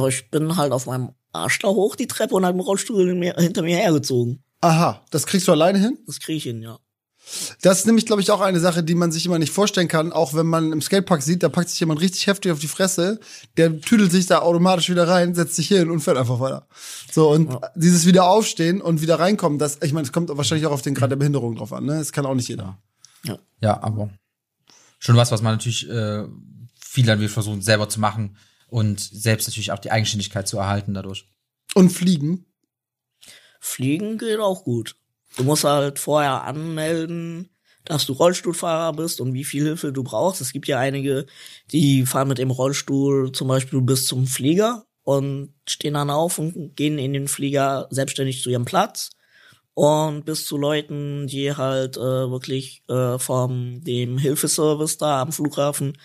[0.07, 3.61] Ich bin halt auf meinem Arsch da hoch die Treppe und hab den Rollstuhl hinter
[3.61, 4.43] mir hergezogen.
[4.61, 5.97] Aha, das kriegst du alleine hin?
[6.05, 6.79] Das krieg ich hin, ja.
[7.61, 10.11] Das ist nämlich, glaube ich, auch eine Sache, die man sich immer nicht vorstellen kann,
[10.11, 13.19] auch wenn man im Skatepark sieht, da packt sich jemand richtig heftig auf die Fresse,
[13.57, 16.67] der tüdelt sich da automatisch wieder rein, setzt sich hin und fährt einfach weiter.
[17.11, 20.71] So, und dieses wieder aufstehen und wieder reinkommen, das, ich meine, es kommt wahrscheinlich auch
[20.71, 21.97] auf den Grad der Behinderung drauf an, ne?
[21.97, 22.77] Das kann auch nicht jeder.
[23.61, 24.09] Ja, aber
[24.99, 26.25] schon was, was man natürlich äh,
[26.79, 28.37] viel dann will versuchen selber zu machen
[28.67, 31.25] und selbst natürlich auch die Eigenständigkeit zu erhalten dadurch.
[31.75, 32.45] Und fliegen.
[33.59, 34.95] Fliegen geht auch gut.
[35.37, 37.49] Du musst halt vorher anmelden,
[37.85, 40.41] dass du Rollstuhlfahrer bist und wie viel Hilfe du brauchst.
[40.41, 41.25] Es gibt ja einige,
[41.71, 46.75] die fahren mit dem Rollstuhl zum Beispiel bis zum Flieger und stehen dann auf und
[46.75, 49.11] gehen in den Flieger selbstständig zu ihrem Platz.
[49.73, 55.97] Und bis zu Leuten, die halt äh, wirklich äh, vom dem Hilfeservice da am Flughafen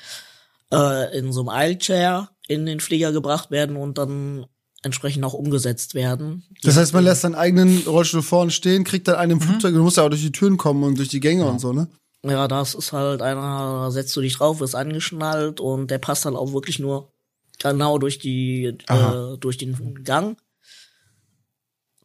[0.72, 4.46] äh, in so einem Eilchair in den Flieger gebracht werden und dann
[4.84, 6.44] entsprechend auch umgesetzt werden.
[6.62, 9.82] Das heißt, man lässt seinen eigenen Rollstuhl vorne stehen, kriegt dann einen im Flugzeug, du
[9.82, 11.88] musst ja auch durch die Türen kommen und durch die Gänge und so, ne?
[12.22, 16.24] Ja, das ist halt einer, da setzt du dich drauf, wirst angeschnallt und der passt
[16.24, 17.12] dann auch wirklich nur
[17.58, 20.38] genau durch die, äh, durch den Gang.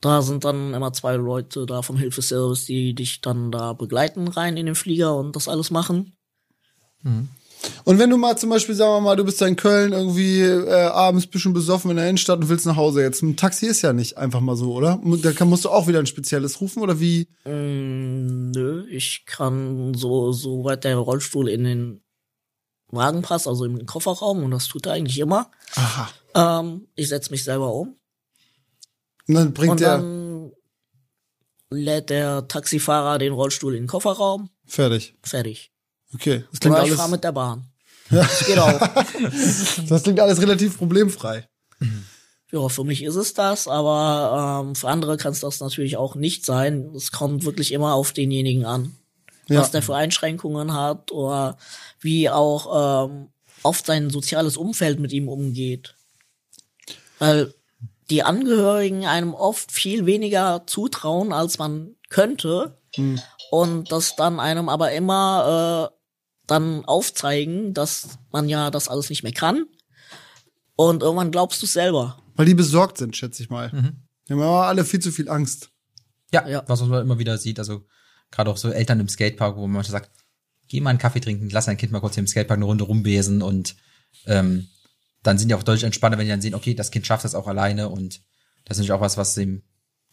[0.01, 4.57] Da sind dann immer zwei Leute da vom Hilfeservice, die dich dann da begleiten rein
[4.57, 6.13] in den Flieger und das alles machen.
[7.83, 10.41] Und wenn du mal zum Beispiel, sagen wir mal, du bist da in Köln irgendwie
[10.41, 13.21] äh, abends bisschen besoffen in der Innenstadt und willst nach Hause jetzt.
[13.21, 15.01] Ein Taxi ist ja nicht einfach mal so, oder?
[15.21, 17.27] Da kann, musst du auch wieder ein spezielles rufen oder wie?
[17.45, 22.01] Mm, nö, ich kann so, so weit der Rollstuhl in den
[22.91, 25.51] Wagenpass, also im Kofferraum, und das tut er eigentlich immer.
[25.75, 26.09] Aha.
[26.35, 27.95] Ähm, ich setze mich selber um.
[29.27, 30.51] Und dann bringt Und er dann
[31.71, 34.49] lädt der Taxifahrer den Rollstuhl in den Kofferraum.
[34.65, 35.15] fertig.
[35.23, 35.71] Fertig.
[36.13, 36.43] Okay.
[36.51, 37.65] Das klingt Oder ich alles, fahre mit der Bahn.
[38.09, 38.79] Das geht auch.
[39.87, 41.47] das klingt alles relativ problemfrei.
[42.51, 46.15] Ja, für mich ist es das, aber ähm, für andere kann es das natürlich auch
[46.15, 46.91] nicht sein.
[46.95, 48.95] Es kommt wirklich immer auf denjenigen an,
[49.47, 49.59] Ja.
[49.59, 51.57] was der für Einschränkungen hat oder
[51.99, 53.27] wie auch ähm,
[53.61, 55.93] oft sein soziales Umfeld mit ihm umgeht.
[57.19, 57.53] Weil
[58.09, 62.75] die Angehörigen einem oft viel weniger zutrauen, als man könnte.
[63.51, 65.98] Und das dann einem aber immer äh,
[66.49, 69.65] dann aufzeigen, dass man ja das alles nicht mehr kann.
[70.75, 72.17] Und irgendwann glaubst du selber.
[72.35, 73.71] Weil die besorgt sind, schätze ich mal.
[73.71, 74.03] Mhm.
[74.27, 75.69] Die haben aber alle viel zu viel Angst.
[76.31, 76.63] Ja, Ja.
[76.67, 77.85] was man immer wieder sieht, also
[78.31, 80.11] gerade auch so Eltern im Skatepark, wo man manchmal sagt,
[80.67, 82.83] geh mal einen Kaffee trinken, lass dein Kind mal kurz hier im Skatepark eine Runde
[82.83, 83.75] rumbesen und
[84.27, 84.67] ähm,
[85.23, 87.35] dann sind die auch deutlich entspannter, wenn die dann sehen, okay, das Kind schafft das
[87.35, 88.21] auch alleine und
[88.65, 89.63] das ist natürlich auch was, was dem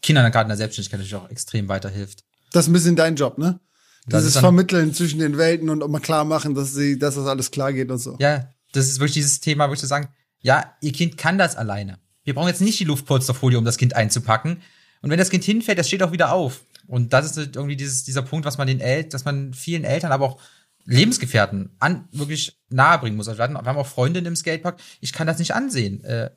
[0.01, 2.23] Kindern dann gerade in der Selbstständigkeit natürlich auch extrem weiterhilft.
[2.51, 3.59] Das ist ein bisschen dein Job, ne?
[4.07, 7.27] Das Dieses Vermitteln zwischen den Welten und auch mal klar machen, dass sie, dass das
[7.27, 8.15] alles klar geht und so.
[8.19, 10.07] Ja, das ist wirklich dieses Thema, wo ich so sagen,
[10.39, 11.99] ja, ihr Kind kann das alleine.
[12.23, 14.61] Wir brauchen jetzt nicht die Luftpolsterfolie, um das Kind einzupacken.
[15.01, 16.61] Und wenn das Kind hinfällt, das steht auch wieder auf.
[16.87, 20.11] Und das ist irgendwie dieses, dieser Punkt, was man den Eltern, dass man vielen Eltern,
[20.11, 20.41] aber auch
[20.85, 23.27] Lebensgefährten an, wirklich nahe bringen muss.
[23.27, 26.03] Also wir, hatten, wir haben auch Freundinnen im Skatepark, ich kann das nicht ansehen.
[26.05, 26.31] Äh,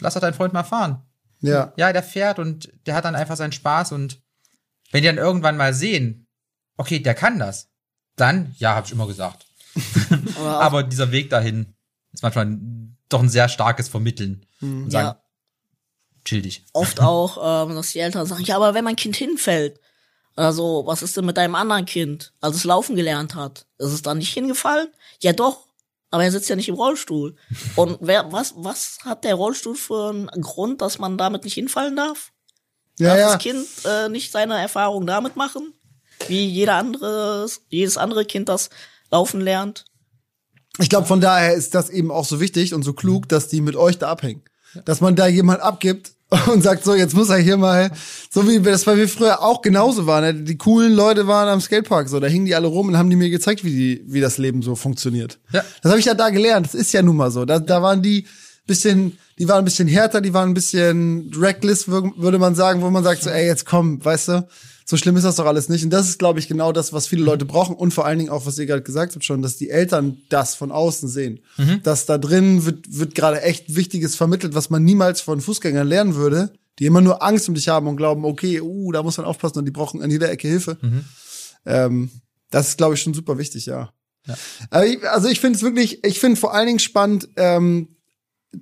[0.00, 1.02] lass doch deinen Freund mal fahren.
[1.40, 1.72] Ja.
[1.76, 4.20] Ja, der fährt und der hat dann einfach seinen Spaß und
[4.90, 6.21] wenn die dann irgendwann mal sehen,
[6.76, 7.68] okay, der kann das,
[8.16, 9.46] dann, ja, habe ich immer gesagt.
[10.38, 11.74] Aber dieser Weg dahin
[12.12, 12.58] ist manchmal
[13.08, 15.22] doch ein sehr starkes Vermitteln und sagen, ja,
[16.24, 16.64] chill dich.
[16.72, 19.80] oft auch, ähm, dass die Eltern sagen, ja, aber wenn mein Kind hinfällt,
[20.36, 23.66] also was ist denn mit deinem anderen Kind, als es laufen gelernt hat?
[23.78, 24.88] Ist es dann nicht hingefallen?
[25.20, 25.66] Ja doch,
[26.10, 27.36] aber er sitzt ja nicht im Rollstuhl.
[27.76, 31.96] Und wer, was, was hat der Rollstuhl für einen Grund, dass man damit nicht hinfallen
[31.96, 32.32] darf?
[32.98, 33.32] Ja, Darf ja.
[33.32, 35.72] das Kind äh, nicht seine Erfahrung damit machen?
[36.28, 38.70] Wie jeder andere, jedes andere Kind das
[39.10, 39.84] laufen lernt?
[40.78, 43.60] Ich glaube, von daher ist das eben auch so wichtig und so klug, dass die
[43.60, 44.42] mit euch da abhängen.
[44.86, 46.12] Dass man da jemand abgibt
[46.52, 47.90] und sagt, so, jetzt muss er hier mal,
[48.30, 50.22] so wie das bei mir früher auch genauso war.
[50.22, 50.34] Ne?
[50.34, 53.16] Die coolen Leute waren am Skatepark so, da hingen die alle rum und haben die
[53.16, 55.38] mir gezeigt, wie, die, wie das Leben so funktioniert.
[55.52, 55.62] Ja.
[55.82, 56.66] Das habe ich ja da gelernt.
[56.66, 57.44] Das ist ja nun mal so.
[57.44, 58.26] Da, da waren die
[58.66, 62.82] bisschen, die waren ein bisschen härter, die waren ein bisschen reckless, wür- würde man sagen,
[62.82, 64.48] wo man sagt so, ey, jetzt komm, weißt du,
[64.84, 65.84] so schlimm ist das doch alles nicht.
[65.84, 68.30] Und das ist, glaube ich, genau das, was viele Leute brauchen und vor allen Dingen
[68.30, 71.40] auch, was ihr gerade gesagt habt schon, dass die Eltern das von außen sehen.
[71.82, 76.14] Dass da drin wird, wird gerade echt Wichtiges vermittelt, was man niemals von Fußgängern lernen
[76.16, 79.26] würde, die immer nur Angst um dich haben und glauben, okay, uh, da muss man
[79.26, 80.78] aufpassen und die brauchen an jeder Ecke Hilfe.
[81.64, 82.10] Ähm,
[82.50, 83.92] das ist, glaube ich, schon super wichtig, ja.
[84.84, 87.91] Ich, also ich finde es wirklich, ich finde vor allen Dingen spannend ähm,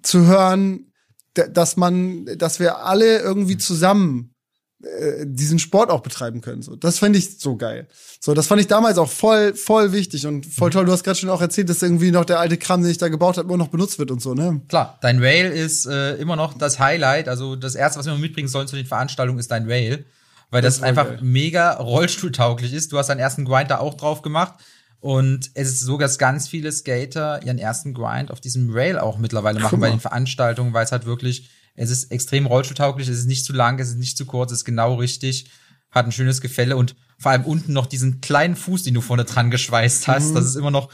[0.02, 0.92] zu hören,
[1.34, 4.34] dass man, dass wir alle irgendwie zusammen
[4.82, 6.62] äh, diesen Sport auch betreiben können.
[6.62, 7.86] So, das finde ich so geil.
[8.18, 10.86] So, das fand ich damals auch voll, voll wichtig und voll toll.
[10.86, 13.08] Du hast gerade schon auch erzählt, dass irgendwie noch der alte Kram, den ich da
[13.08, 14.62] gebaut habe, immer noch benutzt wird und so, ne?
[14.68, 17.28] Klar, dein Rail ist äh, immer noch das Highlight.
[17.28, 20.04] Also das erste, was wir mitbringen sollen zu den Veranstaltungen, ist dein Rail.
[20.50, 21.18] Weil das, Das einfach geil.
[21.22, 22.90] mega rollstuhltauglich ist.
[22.90, 24.54] Du hast deinen ersten Grind da auch drauf gemacht.
[25.00, 29.16] Und es ist so, dass ganz viele Skater ihren ersten Grind auf diesem Rail auch
[29.16, 33.26] mittlerweile machen bei den Veranstaltungen, weil es halt wirklich, es ist extrem rollstuhltauglich, es ist
[33.26, 35.50] nicht zu lang, es ist nicht zu kurz, es ist genau richtig,
[35.90, 39.24] hat ein schönes Gefälle und vor allem unten noch diesen kleinen Fuß, den du vorne
[39.24, 40.34] dran geschweißt hast.
[40.34, 40.90] Das ist immer noch,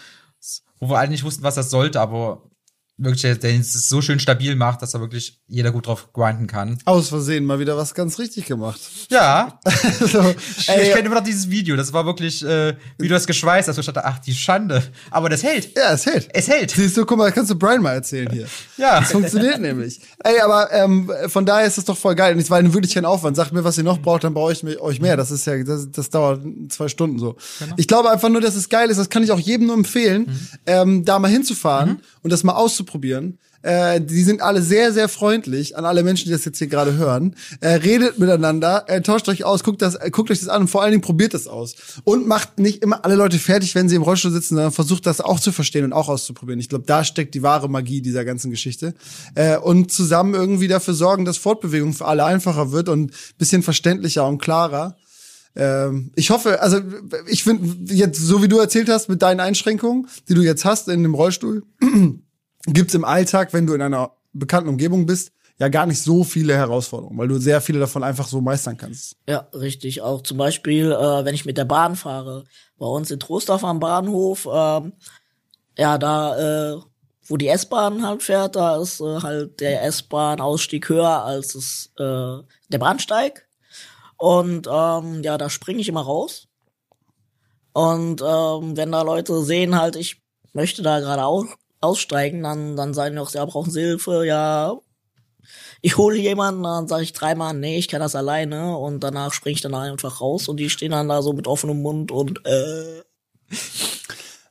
[0.79, 2.49] wo wir alle nicht wussten, was das sollte, aber
[2.99, 6.79] wirklich, der, es so schön stabil macht, dass da wirklich jeder gut drauf grinden kann.
[6.87, 8.81] Aus Versehen mal wieder was ganz richtig gemacht.
[9.11, 9.61] Ja,
[10.01, 11.77] so, ich, ey, ich kenne immer noch dieses Video.
[11.77, 13.77] Das war wirklich, äh, wie du das geschweißt hast.
[13.77, 14.83] wo Ich dachte, ach, die Schande.
[15.11, 15.77] Aber das hält.
[15.77, 16.29] ja, es hält.
[16.33, 16.71] Es hält.
[16.71, 18.47] Siehst du, guck mal, kannst du Brian mal erzählen hier.
[18.79, 19.01] Ja.
[19.01, 20.01] Das funktioniert nämlich.
[20.25, 22.35] Ey, aber ähm, von daher ist es doch voll geil.
[22.35, 23.37] Und es war wirklich kein Aufwand.
[23.37, 25.17] Sagt mir, was ihr noch braucht, dann brauche ich euch mehr.
[25.17, 27.37] Das ist ja, das, das dauert zwei Stunden so.
[27.77, 28.99] Ich glaube einfach nur, dass es geil ist.
[28.99, 32.86] Das kann ich auch jedem nur empfehlen, ähm, da mal hinzufahren und das mal auszuprobieren.
[33.63, 36.97] Äh, die sind alle sehr, sehr freundlich an alle Menschen, die das jetzt hier gerade
[36.97, 37.35] hören.
[37.61, 40.69] Äh, redet miteinander, äh, tauscht euch aus, guckt, das, äh, guckt euch das an und
[40.69, 41.75] vor allen Dingen probiert das aus.
[42.05, 45.21] Und macht nicht immer alle Leute fertig, wenn sie im Rollstuhl sitzen, sondern versucht das
[45.21, 46.61] auch zu verstehen und auch auszuprobieren.
[46.61, 48.95] Ich glaube, da steckt die wahre Magie dieser ganzen Geschichte.
[49.35, 54.27] Äh, und zusammen irgendwie dafür sorgen, dass Fortbewegung für alle einfacher wird und bisschen verständlicher
[54.29, 54.97] und klarer.
[55.57, 56.81] Ähm, ich hoffe, also
[57.27, 60.89] ich finde, jetzt, so wie du erzählt hast, mit deinen Einschränkungen, die du jetzt hast
[60.89, 61.65] in dem Rollstuhl,
[62.67, 66.55] gibt's im Alltag, wenn du in einer bekannten Umgebung bist, ja gar nicht so viele
[66.55, 69.17] Herausforderungen, weil du sehr viele davon einfach so meistern kannst.
[69.27, 70.03] Ja, richtig.
[70.03, 72.45] Auch zum Beispiel, äh, wenn ich mit der Bahn fahre.
[72.79, 74.93] Bei uns in Trostorf am Bahnhof ähm,
[75.79, 76.81] ja, da, äh,
[77.29, 82.43] wo die S-Bahn halt fährt, da ist äh, halt der S-Bahn-Ausstieg höher als es, äh,
[82.69, 83.47] der Bahnsteig.
[84.17, 86.49] Und ähm, ja, da springe ich immer raus.
[87.73, 90.23] Und ähm, wenn da Leute sehen halt, ich
[90.55, 91.25] möchte da gerade
[91.87, 94.79] aussteigen, dann, dann sagen die auch, ja, brauchen Sie Hilfe, ja.
[95.81, 99.55] Ich hole jemanden, dann sage ich dreimal, nee, ich kann das alleine und danach springe
[99.55, 103.03] ich dann einfach raus und die stehen dann da so mit offenem Mund und äh,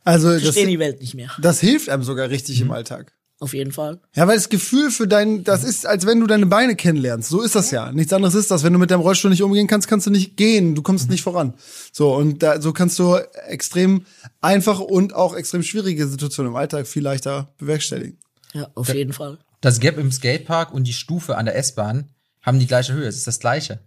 [0.03, 1.31] Also das, verstehen die Welt nicht mehr.
[1.41, 3.13] das hilft einem sogar richtig im Alltag.
[3.46, 4.00] Auf jeden Fall.
[4.16, 7.30] Ja, weil das Gefühl für dein, das ist, als wenn du deine Beine kennenlernst.
[7.30, 7.91] So ist das ja.
[7.91, 8.64] Nichts anderes ist das.
[8.64, 10.74] Wenn du mit deinem Rollstuhl nicht umgehen kannst, kannst du nicht gehen.
[10.74, 11.54] Du kommst nicht voran.
[11.91, 13.18] So, und da, so kannst du
[13.48, 14.04] extrem
[14.41, 18.18] einfach und auch extrem schwierige Situationen im Alltag viel leichter bewerkstelligen.
[18.54, 19.38] Ja, auf jeden Fall.
[19.62, 22.10] Das Gap im Skatepark und die Stufe an der S-Bahn
[22.41, 23.08] haben die gleiche Höhe.
[23.08, 23.78] Es ist das gleiche,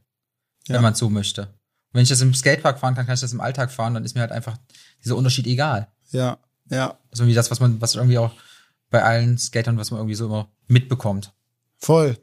[0.69, 0.77] Ja.
[0.77, 1.43] wenn man so möchte.
[1.43, 1.49] Und
[1.95, 4.15] wenn ich das im Skatepark fahren kann, kann ich das im Alltag fahren, dann ist
[4.15, 4.57] mir halt einfach
[5.05, 5.89] dieser Unterschied egal.
[6.13, 6.39] Ja,
[6.71, 8.33] ja, ist irgendwie das, was man, was irgendwie auch
[8.91, 11.33] bei allen Skatern, was man irgendwie so immer mitbekommt.
[11.79, 12.17] voll.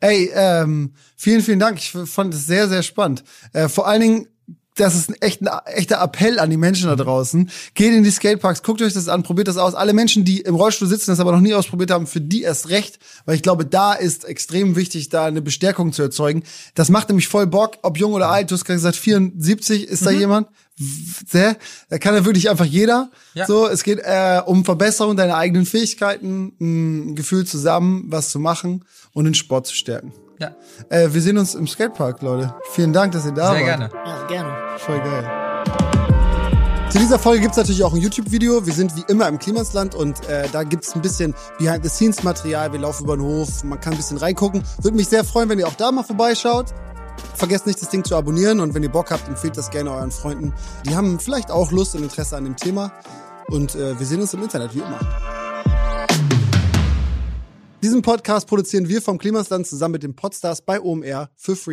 [0.00, 1.78] Ey, ähm, vielen, vielen Dank.
[1.78, 3.24] Ich fand es sehr, sehr spannend.
[3.52, 4.28] Äh, vor allen Dingen,
[4.74, 7.50] das ist ein, echt, ein echter Appell an die Menschen da draußen.
[7.74, 9.74] Geht in die Skateparks, guckt euch das an, probiert das aus.
[9.74, 12.70] Alle Menschen, die im Rollstuhl sitzen, das aber noch nie ausprobiert haben, für die erst
[12.70, 16.42] recht, weil ich glaube, da ist extrem wichtig, da eine Bestärkung zu erzeugen.
[16.74, 18.50] Das macht nämlich voll Bock, ob jung oder alt.
[18.50, 20.48] Du hast gerade gesagt, 74, ist da jemand?
[20.76, 21.56] Sehr.
[21.90, 23.10] Da kann ja wirklich einfach jeder.
[23.34, 23.46] Ja.
[23.46, 28.84] So, es geht äh, um Verbesserung deiner eigenen Fähigkeiten, ein Gefühl zusammen, was zu machen
[29.12, 30.12] und den Sport zu stärken.
[30.38, 30.56] Ja,
[30.88, 32.54] Äh, wir sehen uns im Skatepark, Leute.
[32.72, 33.78] Vielen Dank, dass ihr da sehr wart.
[33.78, 33.90] gerne.
[34.04, 34.56] Ja, gerne.
[34.78, 35.28] Voll geil.
[36.90, 38.66] Zu dieser Folge gibt's natürlich auch ein YouTube-Video.
[38.66, 42.72] Wir sind wie immer im Klimasland und äh, da gibt's ein bisschen Behind-the-Scenes-Material.
[42.72, 44.62] Wir laufen über den Hof, man kann ein bisschen reingucken.
[44.82, 46.66] Würde mich sehr freuen, wenn ihr auch da mal vorbeischaut.
[47.34, 50.10] Vergesst nicht, das Ding zu abonnieren und wenn ihr Bock habt, empfehlt das gerne euren
[50.10, 50.52] Freunden.
[50.86, 52.92] Die haben vielleicht auch Lust und Interesse an dem Thema.
[53.48, 55.00] Und äh, wir sehen uns im Internet, wie immer.
[57.82, 61.70] Diesen Podcast produzieren wir vom Klimasland zusammen mit den Podstars bei OMR für Free.